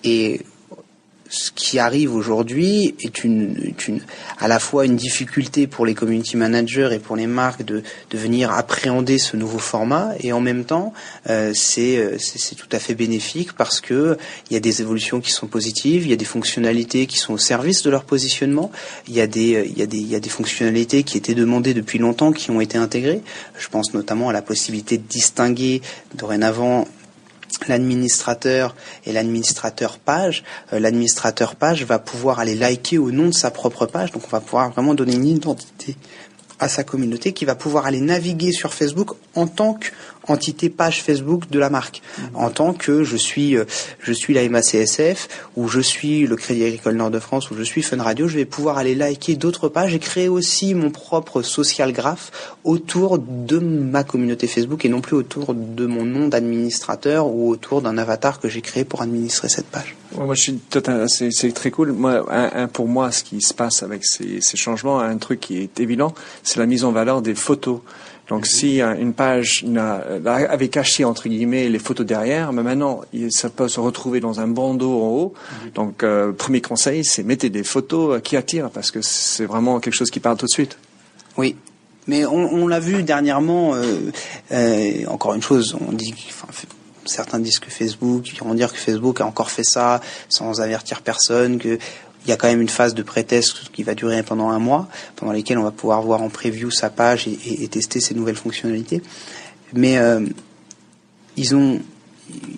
[0.03, 0.41] Et
[1.29, 4.01] ce qui arrive aujourd'hui est une, une,
[4.39, 8.17] à la fois une difficulté pour les community managers et pour les marques de, de
[8.17, 10.93] venir appréhender ce nouveau format et en même temps
[11.29, 14.17] euh, c'est tout à fait bénéfique parce que
[14.49, 17.33] il y a des évolutions qui sont positives, il y a des fonctionnalités qui sont
[17.33, 18.71] au service de leur positionnement,
[19.07, 22.31] il y a des y il y a des fonctionnalités qui étaient demandées depuis longtemps
[22.31, 23.21] qui ont été intégrées.
[23.57, 25.81] Je pense notamment à la possibilité de distinguer
[26.15, 26.87] dorénavant
[27.67, 33.51] l'administrateur et l'administrateur page, euh, l'administrateur page va pouvoir aller liker au nom de sa
[33.51, 34.11] propre page.
[34.11, 35.95] Donc on va pouvoir vraiment donner une identité
[36.59, 39.87] à sa communauté qui va pouvoir aller naviguer sur Facebook en tant que
[40.27, 42.01] entité page Facebook de la marque.
[42.17, 42.25] Mhm.
[42.35, 43.65] En tant que je suis, euh,
[43.99, 48.01] je suis la MACSF, ou je suis le Crédit Agricole Nord-de-France, ou je suis Fun
[48.01, 52.31] Radio, je vais pouvoir aller liker d'autres pages et créer aussi mon propre social graph
[52.63, 57.81] autour de ma communauté Facebook et non plus autour de mon nom d'administrateur ou autour
[57.81, 59.95] d'un avatar que j'ai créé pour administrer cette page.
[60.15, 60.59] moi, je suis
[61.07, 61.91] c'est, très cool.
[61.91, 65.57] Moi, un, pour moi, ce qui se passe avec ces, ces changements, un truc qui
[65.57, 67.79] est évident, c'est la mise en valeur des photos.
[68.27, 69.63] Donc si une page
[70.25, 74.47] avait caché entre guillemets les photos derrière, mais maintenant ça peut se retrouver dans un
[74.47, 75.33] bandeau en haut.
[75.75, 79.79] Donc euh, premier conseil, c'est mettez des photos euh, qui attirent parce que c'est vraiment
[79.79, 80.77] quelque chose qui parle tout de suite.
[81.37, 81.55] Oui,
[82.07, 83.75] mais on, l'a vu dernièrement.
[84.51, 86.47] Euh, encore une chose, on dit, enfin,
[87.05, 91.01] certains disent que Facebook, ils vont dire que Facebook a encore fait ça sans avertir
[91.01, 91.77] personne, que
[92.25, 94.87] il y a quand même une phase de pré-test qui va durer pendant un mois,
[95.15, 99.01] pendant lesquels on va pouvoir voir en preview sa page et, tester ses nouvelles fonctionnalités.
[99.73, 100.25] Mais euh,
[101.37, 101.79] ils ont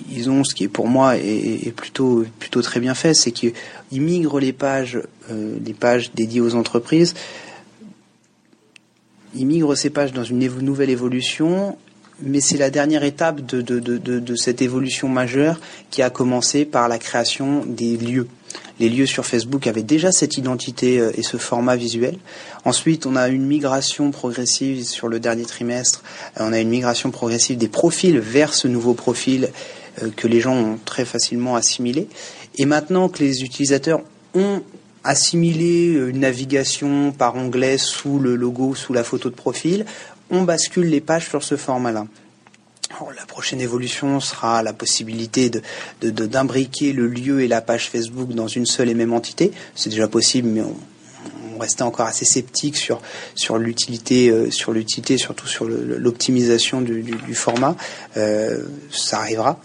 [0.10, 3.54] ils ont ce qui est pour moi est, plutôt plutôt très bien fait, c'est qu'ils
[3.92, 7.14] migrent les pages euh, les pages dédiées aux entreprises.
[9.36, 11.78] Ils migrent ces pages dans une nouvelle évolution
[12.22, 15.60] mais c'est la dernière étape de, cette évolution majeure
[15.92, 18.28] qui a commencé par la création des lieux
[18.80, 22.18] les lieux sur Facebook avaient déjà cette identité euh, et ce format visuel.
[22.66, 26.04] Ensuite, on a une migration progressive sur le dernier trimestre.
[26.40, 29.50] Euh, on a une migration progressive des profils vers ce nouveau profil
[30.02, 32.08] euh, que les gens ont très facilement assimilé.
[32.56, 34.02] Et maintenant que les utilisateurs
[34.34, 34.62] ont
[35.04, 39.86] assimilé une navigation par onglet sous le logo, sous la photo de profil,
[40.30, 42.08] on bascule les pages sur ce format-là
[43.16, 48.48] la prochaine évolution sera la possibilité de, d'imbriquer le lieu et la page Facebook dans
[48.48, 49.52] une seule et même entité.
[49.76, 50.76] C'est déjà possible, mais on,
[51.60, 53.02] restait encore assez sceptique sur
[53.50, 57.76] euh, l'utilité, surtout sur l'optimisation du, format.
[58.16, 59.60] Euh, ça arrivera.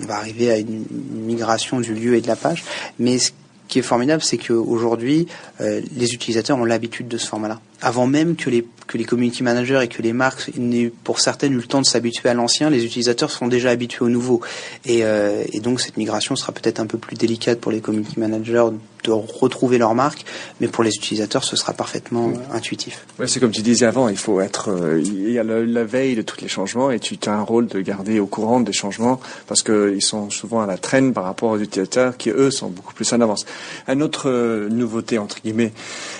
[0.00, 2.64] On va arriver à une, migration du lieu et de la page,
[2.98, 3.30] mais ce
[3.68, 5.28] qui est formidable, c'est qu'aujourd'hui,
[5.60, 7.60] euh, les utilisateurs ont l'habitude de ce format-là.
[7.86, 11.52] Avant même que les que les community managers et que les marques n'aient pour certaines
[11.52, 14.40] eu le temps de s'habituer à l'ancien, les utilisateurs sont déjà habitués au nouveau.
[14.84, 18.18] Et, euh, et donc cette migration sera peut-être un peu plus délicate pour les community
[18.18, 18.68] managers
[19.04, 20.24] de retrouver leur marque,
[20.60, 23.06] mais pour les utilisateurs, ce sera parfaitement intuitif.
[23.20, 26.16] Ouais, c'est comme tu disais avant, il faut être, euh, il y a la, veille
[26.16, 29.20] de tous les changements et tu as un rôle de garder au courant des changements
[29.46, 32.94] parce qu'ils sont souvent à la traîne par rapport aux utilisateurs qui eux sont beaucoup
[32.94, 33.46] plus en avance.
[33.86, 35.72] Une autre euh, nouveauté entre guillemets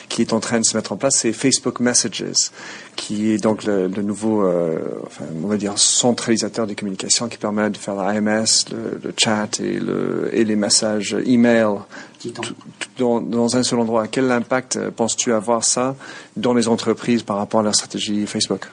[0.09, 2.51] qui est en train de se mettre en place, c'est Facebook Messages
[2.97, 7.71] qui est donc le, nouveau, euh, enfin, on va dire, centralisateur des communications qui permet
[7.71, 11.67] de faire l'AMS, le, le chat et, le, et les messages email
[12.99, 14.09] dans, dans, un seul endroit.
[14.09, 15.97] Quel impact euh, penses-tu avoir ça
[16.37, 18.69] dans les entreprises par rapport à la stratégie Facebook?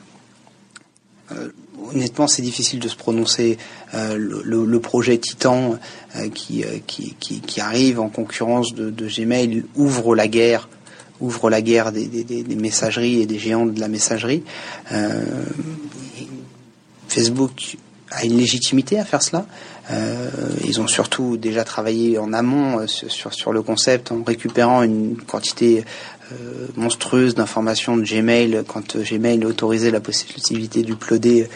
[1.31, 1.49] Euh,
[1.91, 3.57] Honnêtement, c'est difficile de se prononcer.
[3.93, 5.77] Euh, le, le, projet Titan
[6.15, 10.69] euh, qui, qui, qui, qui, arrive en concurrence de, de Gmail ouvre la guerre
[11.23, 14.43] ouvre la guerre des, messageries et des géants de la messagerie.
[14.91, 15.23] Euh,
[17.07, 17.77] Facebook
[18.11, 19.45] a une légitimité à faire cela.
[19.91, 20.29] Euh,
[20.65, 25.83] ils ont surtout déjà travaillé en amont euh, sur, le concept en récupérant une quantité
[26.77, 31.47] monstrueuse d'informations de Gmail quand Gmail autorisait la possibilité d'uploader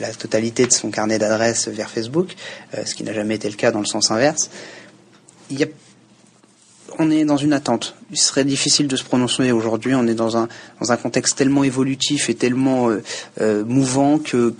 [0.00, 2.34] la totalité de son carnet d'adresses vers Facebook,
[2.72, 4.48] ce qui n'a jamais été le cas dans le sens inverse.
[5.50, 5.66] Il y a
[6.98, 7.94] on est dans une attente.
[8.10, 9.94] Il serait difficile de se prononcer aujourd'hui.
[9.94, 10.48] On est dans un,
[10.80, 13.02] dans un contexte tellement évolutif et tellement euh,
[13.40, 14.54] euh, mouvant que,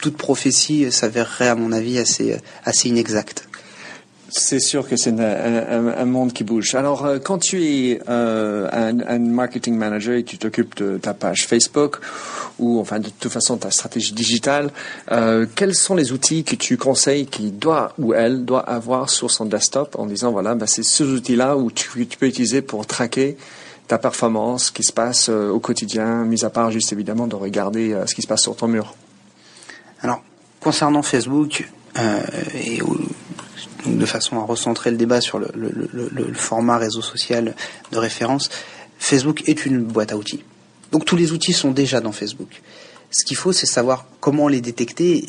[0.00, 3.47] toute prophétie s'avérerait, à mon avis, assez, assez inexacte.
[4.30, 6.74] C'est sûr que c'est un, monde qui bouge.
[6.74, 11.46] Alors, euh, quand tu es un, un, marketing manager et tu t'occupes de ta page
[11.46, 12.00] Facebook
[12.58, 14.70] ou enfin de toute façon ta stratégie digitale,
[15.12, 19.30] euh, quels sont les outils que tu conseilles qu'il doit ou elle doit avoir sur
[19.30, 23.36] son desktop en disant voilà, bah, c'est ce outil-là où tu, peux utiliser pour traquer
[23.86, 27.36] ta performance, ce qui se passe euh, au quotidien, mis à part juste évidemment de
[27.36, 28.94] regarder euh, ce qui se passe sur ton mur?
[30.02, 30.22] Alors,
[30.60, 31.68] concernant Facebook,
[32.54, 32.80] et
[33.86, 35.48] de façon à recentrer le débat sur le,
[36.34, 37.54] format réseau social
[37.92, 38.50] de référence,
[38.98, 40.42] Facebook est une boîte à outils.
[40.92, 42.62] Donc tous les outils sont déjà dans Facebook.
[43.10, 45.24] Ce qu'il faut, c'est savoir comment les détecter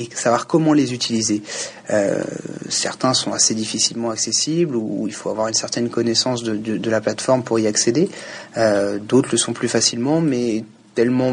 [0.00, 1.42] et, savoir comment les utiliser.
[1.90, 2.24] Euh,
[2.68, 7.44] certains sont assez difficilement accessibles ou il faut avoir une certaine connaissance de, la plateforme
[7.44, 8.08] pour y accéder.
[8.56, 10.64] Euh, d'autres le sont plus facilement, mais
[10.96, 11.32] tellement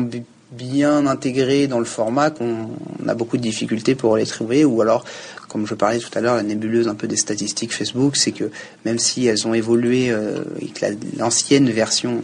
[0.51, 2.69] bien intégrés dans le format qu'on
[3.07, 5.03] a beaucoup de difficultés pour les trouver ou alors
[5.47, 8.51] comme je parlais tout à l'heure, la nébuleuse un peu des statistiques Facebook, c'est que
[8.85, 10.85] même si elles ont évolué euh, et que
[11.17, 12.23] l'ancienne version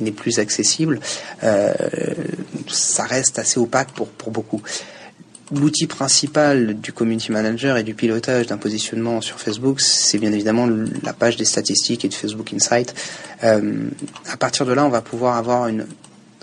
[0.00, 1.00] n'est plus accessible,
[1.42, 1.72] euh,
[2.68, 4.62] ça reste assez opaque pour, pour beaucoup.
[5.50, 10.68] L'outil principal du community manager et du pilotage d'un positionnement sur Facebook, c'est bien évidemment
[11.02, 12.94] la page des statistiques et de Facebook Insight.
[13.44, 13.88] Euh,
[14.30, 15.86] à partir de là, on va pouvoir avoir une,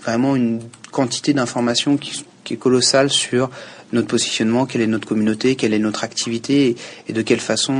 [0.02, 0.60] vraiment une
[0.90, 3.48] quantité d'informations qui, qui est colossale sur
[3.92, 6.76] notre positionnement, quelle est notre communauté, quelle est notre activité
[7.08, 7.74] et, de quelle façon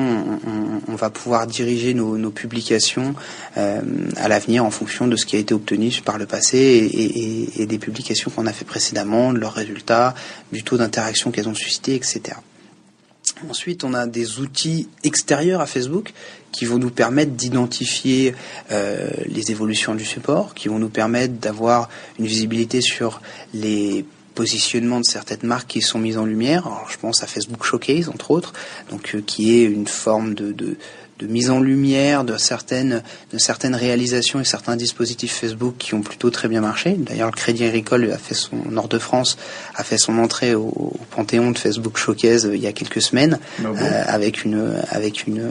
[0.89, 3.15] on, va pouvoir diriger nos, publications
[3.57, 3.81] euh,
[4.17, 7.79] à l'avenir en fonction de ce qui a été obtenu par le passé et, des
[7.79, 10.15] publications qu'on a fait précédemment, de leurs résultats,
[10.53, 12.37] du taux d'interaction qu'elles ont suscité, etc.
[13.51, 16.13] Ensuite, on a des outils extérieurs à Facebook
[16.53, 18.35] qui vont nous permettre d'identifier
[18.71, 23.21] euh, les évolutions du support, qui vont nous permettre d'avoir une visibilité sur
[23.53, 24.07] les
[24.37, 26.67] positionnement de certaines marques qui sont mises en lumière.
[26.67, 28.53] Alors, je pense à Facebook Showcase, entre autres,
[28.91, 30.77] donc euh, qui est une forme de, de,
[31.19, 36.03] de mise en lumière de certaines, de certaines réalisations et certains dispositifs Facebook qui ont
[36.03, 36.95] plutôt très bien marché.
[36.99, 39.39] D'ailleurs, le Crédit Agricole a fait son Nord de France
[39.75, 43.39] a fait son entrée au, au Panthéon de Facebook Showcase il y a quelques semaines
[43.59, 43.77] Ah bon?
[43.81, 45.51] euh, avec une avec une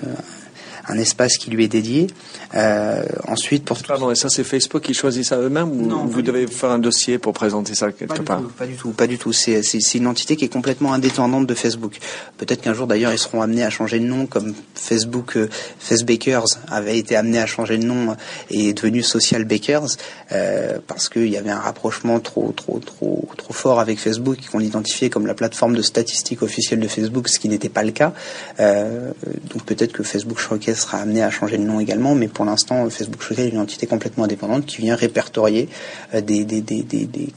[0.88, 2.08] un espace qui lui est dédié.
[2.56, 6.22] Euh, ensuite, pour Pardon, et ça c'est Facebook qui choisit ça eux-mêmes ou Non, vous
[6.22, 8.76] du devez faire un dossier pour présenter ça quelque Pas du, part tout, pas du
[8.76, 9.34] tout, pas du tout.
[9.34, 9.62] C'est,
[9.96, 12.00] une entité qui est complètement indépendante de Facebook.
[12.38, 16.58] Peut-être qu'un jour d'ailleurs ils seront amenés à changer de nom, comme Facebook, euh, Facebakers
[16.70, 18.16] avait été amené à changer de nom
[18.50, 19.98] et est devenu Social Bakers,
[20.32, 24.60] euh, parce qu'il y avait un rapprochement trop, trop, trop, trop fort avec Facebook qu'on
[24.60, 28.14] identifiait comme la plateforme de statistiques officielle de Facebook, ce qui n'était pas le cas.
[28.60, 29.12] Euh,
[29.54, 32.90] donc peut-être que Facebook Showcase sera amené à changer de nom également, mais pour l'instant
[32.90, 35.70] Facebook Showcase est une entité complètement indépendante qui vient répertorier
[36.14, 36.46] euh, des,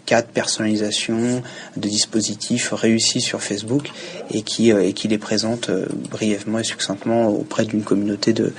[0.07, 1.43] cas de personnalisation
[1.77, 3.91] de dispositifs réussis sur Facebook
[4.31, 8.53] et qui, euh, les présente euh, brièvement et succinctement auprès d'une communauté de,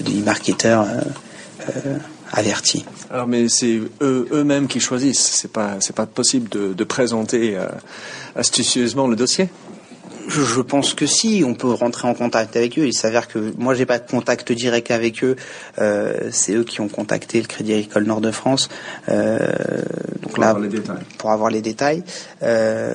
[0.00, 0.10] de,
[1.76, 1.98] euh,
[2.32, 2.84] avertis.
[3.10, 5.20] Alors, mais c'est eux, eux-mêmes qui choisissent.
[5.20, 7.58] C'est pas, pas possible de, présenter
[8.34, 9.48] astucieusement le dossier.
[10.28, 12.86] Je, pense que si, on peut rentrer en contact avec eux.
[12.86, 15.36] Il s'avère que moi, j'ai pas de contact direct avec eux.
[15.78, 18.68] Euh, c'est eux qui ont contacté le Crédit Agricole Nord de France.
[19.08, 19.38] Euh,
[20.22, 21.04] donc Pour là, avoir les détails.
[21.18, 22.02] pour avoir les détails.
[22.42, 22.92] Euh,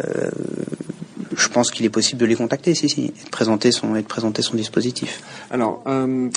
[1.36, 4.02] je pense qu'il est possible de les contacter, si, si, et de présenter son, et
[4.02, 5.22] de présenter son dispositif.
[5.52, 6.30] Alors, euh,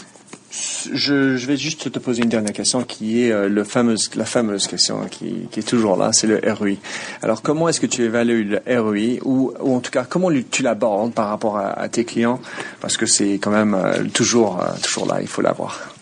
[0.92, 4.66] je, vais juste te poser une dernière question qui est euh, le fameuse, la fameuse
[4.66, 6.76] question qui, est toujours là, c'est le ROI.
[7.22, 10.62] Alors, comment est-ce que tu évalues le ROI ou, ou en tout cas, comment tu
[10.62, 12.40] l'abordes par rapport à, tes clients?
[12.80, 15.94] Parce que c'est quand même euh, toujours, euh, toujours là, il faut l'avoir.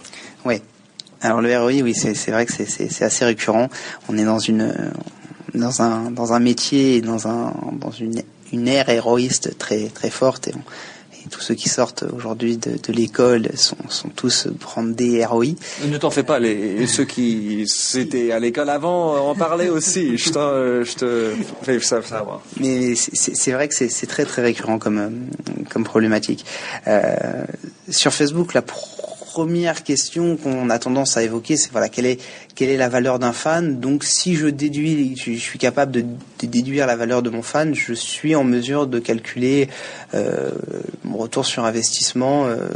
[0.44, 0.62] Oui.
[1.22, 3.68] Alors le ROI, oui, c'est vrai que c'est- assez récurrent.
[4.08, 4.92] On est dans une
[5.54, 10.48] dans un dans un métier dans un dans une une ère héroïste très très forte
[10.48, 10.62] et, on-
[11.30, 15.46] tous ceux qui sortent aujourd'hui de, de l'école sont sont tous brandés ROI.
[15.86, 20.16] Ne t'en fais pas, les, ceux qui étaient à l'école avant en parlaient aussi.
[20.26, 22.40] Je, t'en- je te fais ça savoir.
[22.60, 25.28] Mais c'est- vrai que c'est très très récurrent comme
[25.70, 26.44] comme problématique.
[26.86, 27.14] Euh,
[27.88, 28.62] sur Facebook, la
[29.36, 32.18] première question qu'on a tendance à évoquer, c'est voilà quelle est
[32.54, 33.80] quelle est la valeur d'un fan?
[33.80, 36.06] Donc si je déduis, je, suis capable de,
[36.40, 39.68] déduire la valeur de mon fan, je suis en mesure de calculer
[40.14, 40.52] euh,
[41.04, 42.66] mon retour sur investissement euh,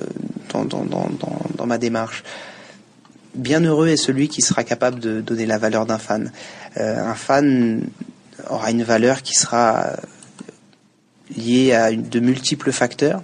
[0.53, 2.25] dans, ma démarche.
[3.35, 6.31] Bien heureux est celui qui sera capable de donner la valeur d'un fan.
[6.77, 7.88] Euh, un fan
[8.51, 9.92] aura une valeur qui sera
[11.35, 13.23] liée à de multiples facteurs.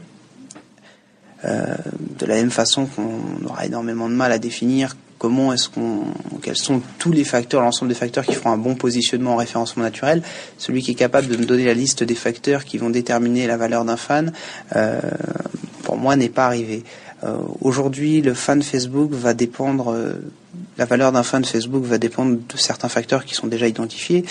[1.46, 1.76] Euh,
[2.18, 6.00] de la même façon qu'on aura énormément de mal à définir comment est-ce qu'on,
[6.42, 9.84] quels sont tous les facteurs, l'ensemble des facteurs qui feront un bon positionnement en référencement
[9.84, 10.22] naturel.
[10.58, 13.56] Celui qui est capable de me donner la liste des facteurs qui vont déterminer la
[13.56, 14.32] valeur d'un fan,
[14.74, 15.00] euh,
[15.84, 16.84] pour moi, n'est pas arrivé.
[17.22, 19.96] Euh, Aujourd'hui, le fan Facebook va dépendre,
[20.78, 24.24] la valeur d'un fan Facebook va dépendre de certains facteurs qui sont déjà identifiés,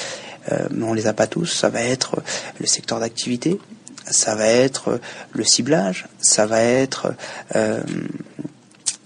[0.71, 1.47] mais on les a pas tous.
[1.47, 2.17] Ça va être
[2.59, 3.59] le secteur d'activité,
[4.09, 4.99] ça va être
[5.33, 7.13] le ciblage, ça va être
[7.55, 7.81] euh,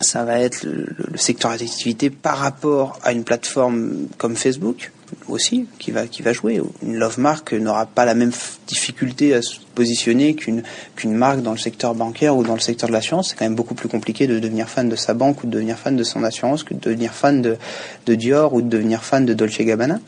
[0.01, 4.91] ça va être le, secteur d'activité par rapport à une plateforme comme Facebook
[5.27, 6.61] aussi qui va qui va jouer.
[6.83, 8.31] Une love mark n'aura pas la même
[8.67, 10.63] difficulté à se positionner qu'une
[10.95, 13.29] qu'une marque dans le secteur bancaire ou dans le secteur de l'assurance.
[13.29, 15.77] C'est quand même beaucoup plus compliqué de devenir fan de sa banque ou de devenir
[15.77, 17.57] fan de son assurance que de devenir fan de,
[18.05, 19.99] de Dior ou de devenir fan de Dolce Gabbana.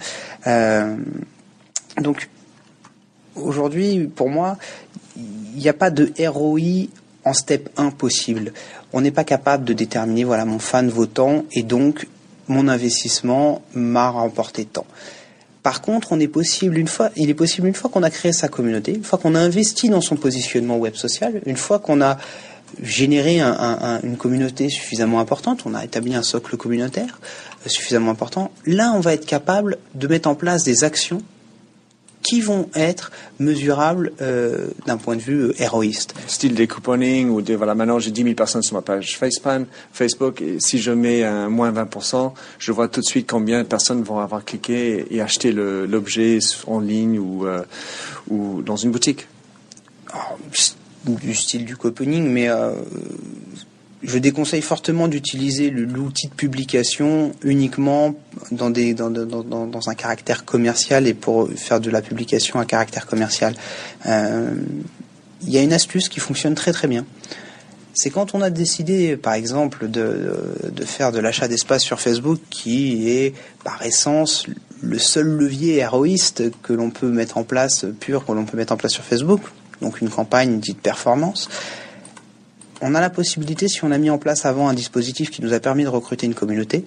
[0.48, 0.96] Euh,
[1.98, 2.30] donc
[3.36, 4.58] aujourd'hui, pour moi,
[5.18, 6.88] il n'y a pas de ROI
[7.26, 8.54] en step 1 possible.
[8.94, 12.08] On n'est pas capable de déterminer, voilà, mon fan vaut tant et donc
[12.48, 14.86] mon investissement m'a remporté tant.
[15.64, 18.34] Par contre, on est possible une fois, il est possible une fois qu'on a créé
[18.34, 22.02] sa communauté, une fois qu'on a investi dans son positionnement web social, une fois qu'on
[22.02, 22.18] a
[22.82, 27.20] généré un- un- un- une communauté suffisamment importante, on a établi un socle communautaire
[27.66, 31.22] euh, suffisamment important, là on va être capable de mettre en place des actions
[32.22, 36.14] qui vont être mesurables euh, d'un point de vue euh, héroïste.
[36.28, 39.66] Style des couponings ou des, voilà, maintenant j'ai 10 000 personnes sur ma page Facepan,
[39.92, 43.68] Facebook, et si je mets un moins 20%, je vois tout de suite combien de
[43.68, 47.64] personnes vont avoir cliqué et acheté l'objet en ligne ou, euh,
[48.30, 49.28] ou dans une boutique.
[50.12, 50.38] Alors,
[51.06, 52.48] du style du couponing, mais
[54.04, 58.16] je déconseille fortement d'utiliser l'outil de publication uniquement
[58.52, 58.72] dans,
[59.90, 63.54] un caractère commercial et pour faire de la publication à caractère commercial.
[64.08, 64.56] Euh,
[65.44, 67.06] Il y a une astuce qui fonctionne très très bien.
[67.94, 70.34] C'est quand on a décidé, par exemple, de,
[70.72, 73.34] de faire de l'achat d'espace sur Facebook, qui est
[73.64, 74.46] par essence
[74.82, 78.74] le seul levier héroïste que l'on peut mettre en place, pur, que l'on peut mettre
[78.74, 79.42] en place sur Facebook,
[79.82, 81.50] donc une campagne dite performance.
[82.82, 85.54] On a la possibilité, si on a mis en place avant un dispositif qui nous
[85.54, 86.84] a permis de recruter une communauté,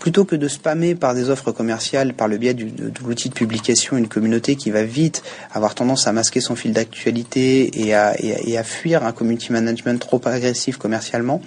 [0.00, 2.66] plutôt que de spammer par des offres commerciales par le biais de,
[3.06, 7.86] l'outil de publication une communauté qui va vite avoir tendance à masquer son fil d'actualité
[7.86, 11.42] et à, et, à, fuir un community management trop agressif commercialement,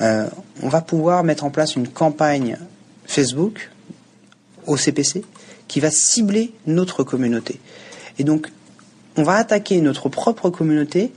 [0.00, 0.26] euh,
[0.62, 2.56] on va pouvoir mettre en place une campagne
[3.04, 3.70] Facebook
[4.66, 5.22] au CPC
[5.68, 7.60] qui va cibler notre communauté.
[8.18, 8.48] Et donc,
[9.16, 11.12] on va attaquer notre propre communauté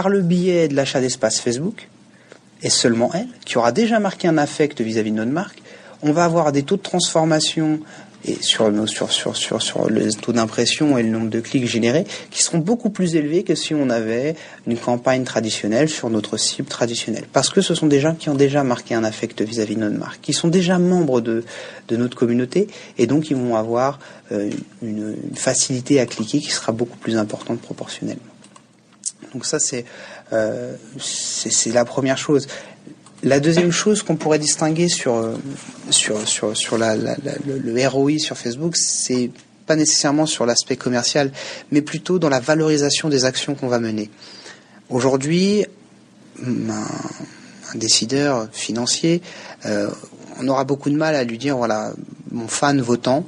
[0.00, 1.90] par le biais de l'achat d'espace Facebook,
[2.62, 5.60] et seulement elle, qui aura déjà marqué un affect vis-à-vis de notre marque,
[6.00, 7.80] on va avoir des taux de transformation
[8.24, 12.06] et sur, sur, sur, sur, sur le taux d'impression et le nombre de clics générés
[12.30, 14.36] qui seront beaucoup plus élevés que si on avait
[14.66, 17.24] une campagne traditionnelle sur notre cible traditionnelle.
[17.30, 19.98] Parce que ce sont des gens qui ont déjà marqué un affect vis-à-vis de notre
[19.98, 21.44] marque, qui sont déjà membres de,
[21.90, 23.98] notre communauté et donc ils vont avoir
[24.32, 24.48] euh,
[24.80, 28.22] une, facilité à cliquer qui sera beaucoup plus importante proportionnellement.
[29.32, 29.84] Donc ça c'est
[30.32, 32.46] euh, c'est la première chose.
[33.22, 35.36] La deuxième chose qu'on pourrait distinguer sur, euh,
[35.90, 39.30] sur, sur, sur le, ROI sur Facebook, c'est
[39.66, 41.30] pas nécessairement sur l'aspect commercial,
[41.70, 44.10] mais plutôt dans la valorisation des actions qu'on va mener.
[44.88, 45.66] Aujourd'hui,
[46.42, 46.86] un,
[47.74, 49.20] décideur financier,
[49.66, 49.90] euh,
[50.40, 51.92] on aura beaucoup de mal à lui dire voilà,
[52.32, 53.26] mon fan votant,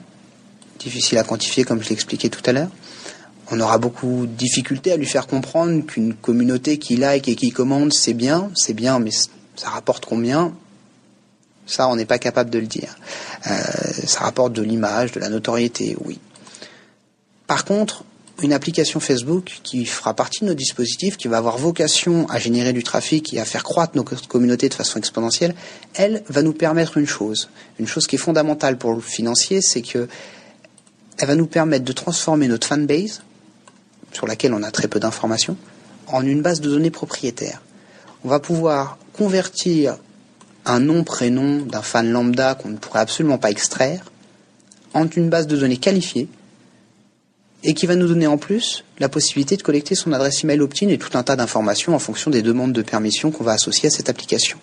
[0.80, 2.70] difficile à quantifier comme je l'ai expliqué tout à l'heure.
[3.54, 7.50] On aura beaucoup de difficultés à lui faire comprendre qu'une communauté qui like et qui
[7.50, 10.54] commande, c'est bien, c'est bien, mais ça rapporte combien?
[11.66, 12.96] Ça, on n'est pas capable de le dire.
[13.46, 13.52] Euh,
[14.06, 16.18] ça rapporte de l'image, de la notoriété, oui.
[17.46, 18.04] Par contre,
[18.42, 22.72] une application Facebook qui fera partie de nos dispositifs, qui va avoir vocation à générer
[22.72, 25.54] du trafic et à faire croître nos communautés de façon exponentielle,
[25.92, 29.82] elle va nous permettre une chose, une chose qui est fondamentale pour le financier, c'est
[29.82, 30.08] que
[31.18, 33.20] elle va nous permettre de transformer notre fanbase,
[34.12, 35.56] sur laquelle on a très peu d'informations,
[36.06, 37.62] en une base de données propriétaire.
[38.24, 39.96] On va pouvoir convertir
[40.64, 44.10] un nom prénom d'un fan lambda qu'on ne pourrait absolument pas extraire
[44.94, 46.28] en une base de données qualifiée
[47.64, 50.88] et qui va nous donner en plus la possibilité de collecter son adresse email opt-in
[50.88, 53.90] et tout un tas d'informations en fonction des demandes de permission qu'on va associer à
[53.90, 54.58] cette application.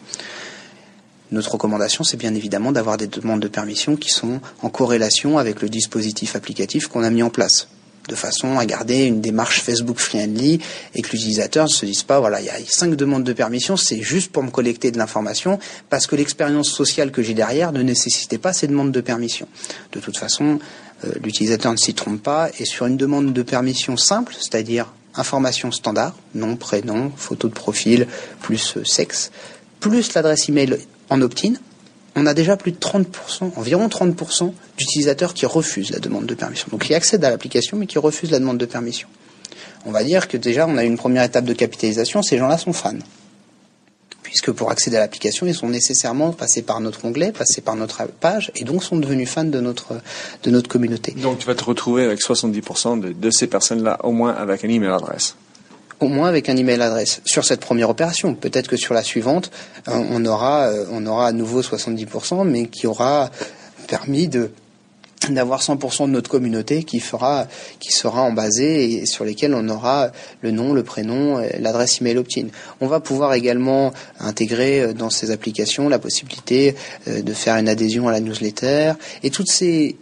[1.31, 5.61] Notre recommandation, c'est bien évidemment d'avoir des demandes de permission qui sont en corrélation avec
[5.61, 7.67] le dispositif applicatif qu'on a mis en place
[8.09, 10.59] de façon à garder une démarche Facebook friendly
[10.95, 13.77] et que l'utilisateur ne se dise pas voilà il y a cinq demandes de permission
[13.77, 17.81] c'est juste pour me collecter de l'information parce que l'expérience sociale que j'ai derrière ne
[17.81, 19.47] nécessitait pas ces demandes de permission.
[19.93, 20.59] De toute façon
[21.05, 25.71] euh, l'utilisateur ne s'y trompe pas et sur une demande de permission simple c'est-à-dire information
[25.71, 28.07] standard nom prénom photo de profil
[28.41, 29.31] plus sexe
[29.79, 30.77] plus l'adresse email
[31.09, 31.53] en opt-in
[32.19, 36.67] on a déjà plus de 30%, environ 30% d'utilisateurs qui refusent la demande de permission.
[36.69, 39.07] Donc qui accèdent à l'application mais qui refusent la demande de permission.
[39.85, 42.73] On va dire que déjà on a une première étape de capitalisation, ces gens-là sont
[42.73, 42.99] fans.
[44.21, 48.05] Puisque pour accéder à l'application, ils sont nécessairement passés par notre onglet, passés par notre
[48.05, 50.01] page, et donc sont devenus fans de notre,
[50.67, 51.13] communauté.
[51.13, 54.69] Donc tu vas te retrouver avec 70% de, de ces personnes-là, au moins avec un
[54.69, 55.35] email adresse
[55.99, 58.33] au moins avec un email adresse sur cette première opération.
[58.33, 59.51] Peut-être que sur la suivante,
[59.87, 63.29] euh, on aura, euh, on aura à nouveau 70%, mais qui aura
[63.87, 64.51] permis de
[65.29, 67.45] d'avoir 100% de notre communauté qui fera,
[67.79, 72.17] qui sera en basé et sur lesquels on aura le nom, le prénom, l'adresse email
[72.17, 72.47] opt-in.
[72.79, 73.91] On va pouvoir également
[74.21, 76.73] intégrer euh, dans ces applications la possibilité
[77.05, 79.97] de faire une adhésion à la newsletter et toutes ces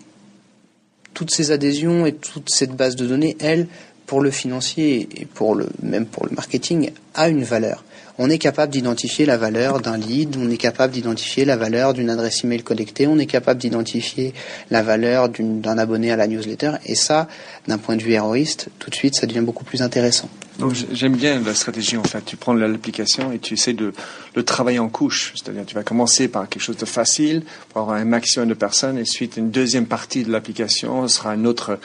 [1.17, 3.67] toutes ces adhésions et toute cette base de données, elles,
[4.07, 7.83] pour le financier et pour le, même pour le marketing, a une valeur.
[8.19, 12.09] On est capable d'identifier la valeur d'un lead, on est capable d'identifier la valeur d'une
[12.09, 14.33] adresse email collectée, on est capable d'identifier
[14.71, 16.73] la valeur d'un abonné à la newsletter.
[16.85, 17.27] Et ça,
[17.67, 20.29] d'un point de vue héroïste, tout de suite, ça devient beaucoup plus intéressant.
[20.59, 22.25] Donc j'aime bien la stratégie en fait.
[22.25, 23.93] Tu prends l'application et tu essaies de
[24.35, 25.33] le travailler en couche.
[25.35, 28.97] C'est-à-dire tu vas commencer par quelque chose de facile pour avoir un maximum de personnes
[28.97, 31.79] et ensuite une deuxième partie de l'application sera une autre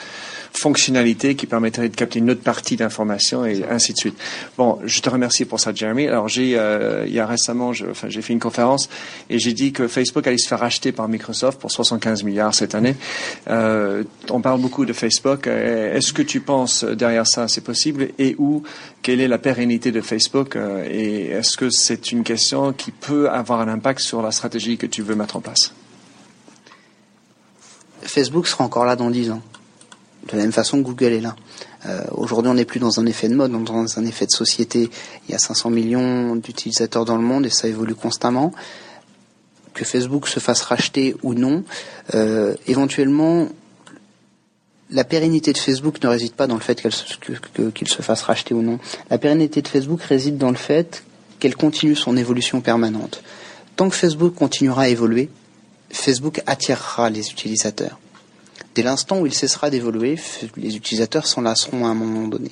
[0.53, 4.17] fonctionnalité qui permettrait de capter une autre partie d'information et ainsi de suite.
[4.57, 6.07] Bon, je te remercie pour ça, Jeremy.
[6.07, 8.89] Alors j'ai, euh, il y a récemment, j'ai fait une conférence
[9.29, 12.75] et j'ai dit que Facebook allait se faire acheter par Microsoft pour 75 milliards cette
[12.75, 12.95] année.
[13.49, 15.47] Euh, on parle beaucoup de Facebook.
[15.47, 18.09] Est-ce que tu penses derrière ça, c'est possible?
[18.19, 18.63] Et où?
[19.01, 20.55] Quelle est la pérennité de Facebook?
[20.55, 24.77] Euh, et est-ce que c'est une question qui peut avoir un impact sur la stratégie
[24.77, 25.73] que tu veux mettre en place?
[28.01, 29.41] Facebook sera encore là dans 10 ans
[30.31, 31.35] de la même façon que Google est là.
[31.85, 34.25] Euh, Aujourd'hui, on n'est plus dans un effet de mode, on est dans un effet
[34.25, 34.89] de société.
[35.27, 38.53] Il y a 500 millions d'utilisateurs dans le monde et ça évolue constamment.
[39.73, 41.63] Que Facebook se fasse racheter ou non,
[42.13, 43.47] euh, éventuellement,
[44.91, 48.53] la pérennité de Facebook ne réside pas dans le fait qu'il se, se fasse racheter
[48.53, 48.79] ou non.
[49.09, 51.03] La pérennité de Facebook réside dans le fait
[51.39, 53.23] qu'elle continue son évolution permanente.
[53.75, 55.29] Tant que Facebook continuera à évoluer,
[55.89, 57.99] Facebook attirera les utilisateurs.
[58.75, 60.17] Dès l'instant où il cessera d'évoluer,
[60.57, 62.51] les utilisateurs s'en lasseront à un moment donné.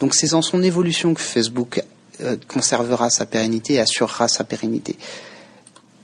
[0.00, 1.82] Donc c'est en son évolution que Facebook
[2.20, 4.96] euh, conservera sa pérennité et assurera sa pérennité.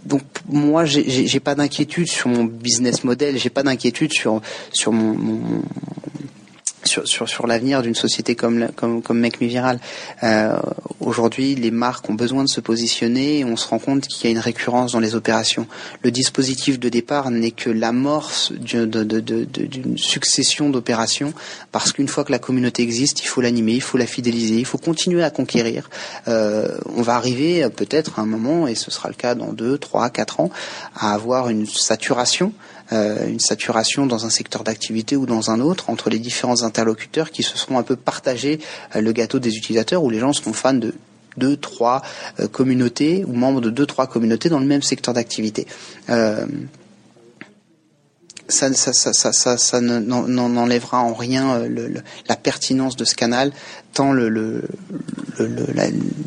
[0.04, 4.40] Donc moi, j'ai pas d'inquiétude sur mon business model, j'ai pas d'inquiétude sur
[4.72, 5.40] sur mon,
[6.86, 9.78] sur, sur, sur l'avenir d'une société comme, comme, comme Make Viral.
[10.22, 10.56] Euh,
[11.06, 14.26] Aujourd'hui, les marques ont besoin de se positionner et on se rend compte qu'il y
[14.26, 15.68] a une récurrence dans les opérations.
[16.02, 21.32] Le dispositif de départ n'est que l'amorce d'une succession d'opérations
[21.70, 24.64] parce qu'une fois que la communauté existe, il faut l'animer, il faut la fidéliser, il
[24.64, 25.88] faut continuer à conquérir.
[26.26, 29.78] Euh, on va arriver peut-être à un moment, et ce sera le cas dans deux,
[29.78, 30.50] trois, quatre ans,
[30.96, 32.52] à avoir une saturation
[32.92, 37.32] euh, une saturation dans un secteur d'activité ou dans un autre entre les différents interlocuteurs
[37.32, 38.60] qui se seront un peu partagés
[38.94, 40.94] euh, le gâteau des utilisateurs où les gens seront fans de
[41.36, 42.02] deux, trois
[42.38, 45.66] euh, communautés ou membres de deux, trois communautés dans le même secteur d'activité.
[48.48, 51.60] ça, ça, ça, ça, ça, n'enlèvera en rien
[52.28, 53.52] la pertinence de ce canal,
[53.92, 54.62] tant le,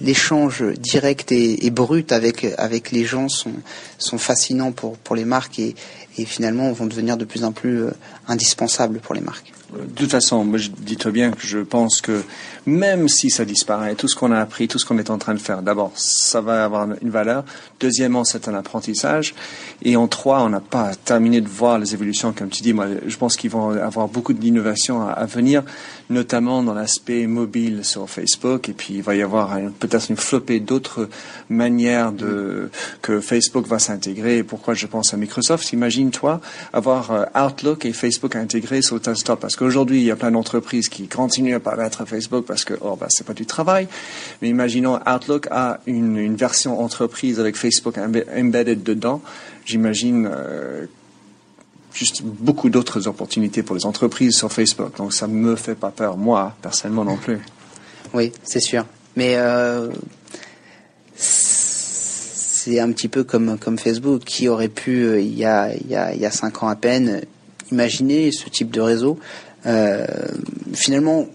[0.02, 3.54] l'échange direct et, et, brut avec, avec les gens sont,
[3.98, 5.76] sont fascinants pour, pour les marques et,
[6.18, 7.92] et finalement vont devenir de plus en plus euh,
[8.28, 9.54] indispensables pour les marques.
[9.74, 12.24] De toute façon, moi je dis toi bien que je pense que
[12.66, 15.34] même si ça disparaît, tout ce qu'on a appris, tout ce qu'on est en train
[15.34, 17.44] de faire, d'abord, ça va avoir une valeur.
[17.80, 19.34] Deuxièmement, c'est un apprentissage.
[19.82, 22.74] Et en trois, on n'a pas terminé de voir les évolutions, comme tu dis.
[22.74, 25.64] Moi, je pense qu'ils vont avoir beaucoup d'innovations à, venir,
[26.10, 28.70] notamment dans l'aspect mobile sur Facebook.
[28.70, 31.10] Et puis, il va y avoir peut-être une flopée d'autres
[31.50, 32.70] manières de
[33.02, 34.44] que Facebook va s'intégrer.
[34.44, 35.72] Pourquoi je pense à Microsoft?
[35.74, 36.42] Imagine-toi
[36.74, 39.40] avoir euh, Outlook et Facebook intégrés sur le desktop.
[39.40, 42.74] Parce qu'aujourd'hui, il y a plein d'entreprises qui continuent à pas mettre Facebook parce que
[42.82, 43.88] oh, bah, c'est pas du travail.
[44.42, 49.22] Mais imaginons Outlook a une, une version entreprise avec Facebook embedded dedans.
[49.66, 50.88] J'imagine euh,
[51.94, 54.98] juste beaucoup d'autres opportunités pour les entreprises sur Facebook.
[54.98, 57.40] Donc ça me fait pas peur, moi, personnellement non plus.
[58.16, 58.86] Oui, c'est sûr.
[59.16, 59.90] Mais euh,
[61.16, 65.96] c'est un petit peu comme, comme Facebook, qui aurait pu, euh, il, y a, y
[65.96, 67.22] a, y a cinq ans à peine,
[67.72, 69.20] imaginer ce type de réseau.
[70.74, 71.28] Finalement,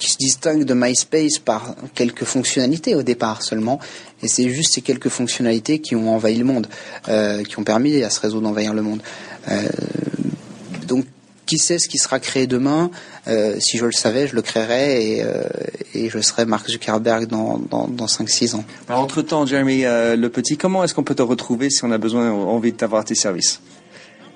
[0.00, 3.78] qui se distingue de MySpace par quelques fonctionnalités au départ seulement,
[4.22, 6.66] et c'est juste ces quelques fonctionnalités qui ont envahi le monde,
[7.08, 9.02] euh, qui ont permis à ce réseau d'envahir le monde.
[9.48, 9.62] Euh,
[10.88, 11.04] donc,
[11.46, 12.90] qui sait ce qui sera créé demain?
[13.28, 15.02] Euh, Si je le savais, je le créerais
[15.94, 18.64] et, je serais Mark Zuckerberg dans, dans, dans 5-6 ans.
[18.88, 22.72] Entre-temps, Jeremy Le Petit, comment est-ce qu'on peut te retrouver si on a besoin, envie
[22.72, 23.60] de t'avoir tes services?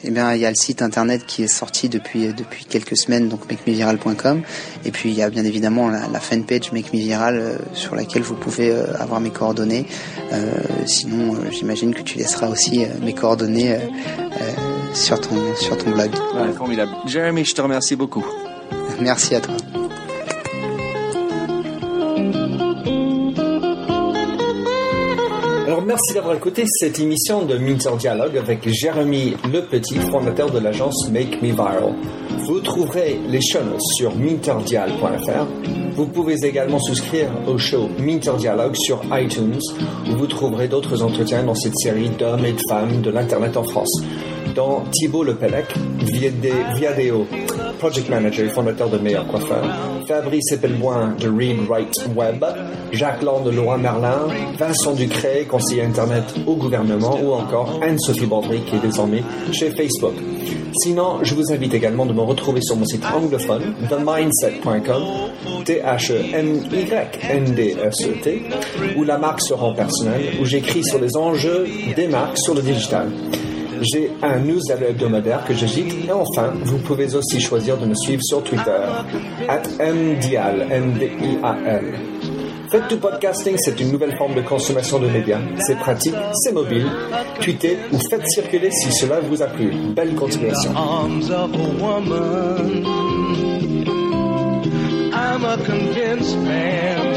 [0.05, 3.29] Eh bien, il y a le site internet qui est sorti depuis depuis quelques semaines,
[3.29, 4.43] donc makemeviral.com.
[4.85, 7.95] Et puis il y a bien évidemment la, la fanpage Make Me Viral euh, sur
[7.95, 9.87] laquelle vous pouvez euh, avoir mes coordonnées.
[10.33, 10.53] Euh,
[10.87, 13.79] sinon, j'imagine que tu laisseras aussi mes coordonnées
[14.93, 16.11] sur ton sur ton blog.
[16.35, 16.93] Ouais, formidable.
[17.07, 18.25] Jeremy, je te remercie beaucoup.
[19.01, 19.55] Merci à toi.
[25.95, 31.09] Merci d'avoir écouté cette émission de Minter Dialogue avec Jérémy Le Petit, fondateur de l'agence
[31.09, 31.95] Make Me Viral.
[32.49, 33.61] Vous trouverez les show
[33.97, 35.47] sur minterdial.fr.
[35.93, 39.61] Vous pouvez également souscrire au show Minter Dialogue sur iTunes,
[40.11, 43.63] où vous trouverez d'autres entretiens dans cette série d'hommes et de femmes de l'Internet en
[43.63, 44.03] France
[44.55, 45.67] dont Thibault Lepellec,
[46.03, 47.27] Viadeo,
[47.79, 49.65] Project Manager fondateur de Meilleur Coiffeur,
[50.07, 52.45] Fabrice Epelboin de Read Write Web,
[52.93, 58.61] Jacques Laure de Laurent Merlin, Vincent Ducré, conseiller Internet au gouvernement, ou encore Anne-Sophie Baldry
[58.63, 59.23] qui est désormais
[59.53, 60.15] chez Facebook.
[60.83, 65.03] Sinon, je vous invite également de me retrouver sur mon site anglophone, themindset.com,
[65.65, 66.83] T-H-E-M-Y-N-D-S-E-T,
[68.97, 72.63] où la marque se rend personnelle, où j'écris sur les enjeux des marques sur le
[72.63, 73.09] digital.
[73.93, 76.07] J'ai un newsletter hebdomadaire que j'agite.
[76.07, 78.81] Et enfin, vous pouvez aussi choisir de me suivre sur Twitter,
[79.49, 81.95] at MDIAL, M-D-I-A-L.
[82.71, 85.39] Faites du podcasting, c'est une nouvelle forme de consommation de médias.
[85.59, 86.87] C'est pratique, c'est mobile.
[87.41, 89.71] Tweetez ou faites circuler si cela vous a plu.
[89.95, 90.73] Belle continuation.
[95.35, 97.15] I'm a convinced man,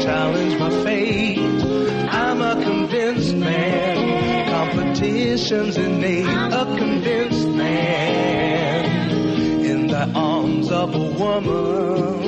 [5.38, 9.10] competition's innate, a convinced man
[9.64, 12.22] in the arms of a woman.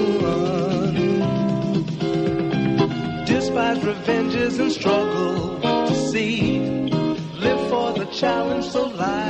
[3.27, 6.61] Despise revenges and struggle to see.
[7.41, 9.30] Live for the challenge so life's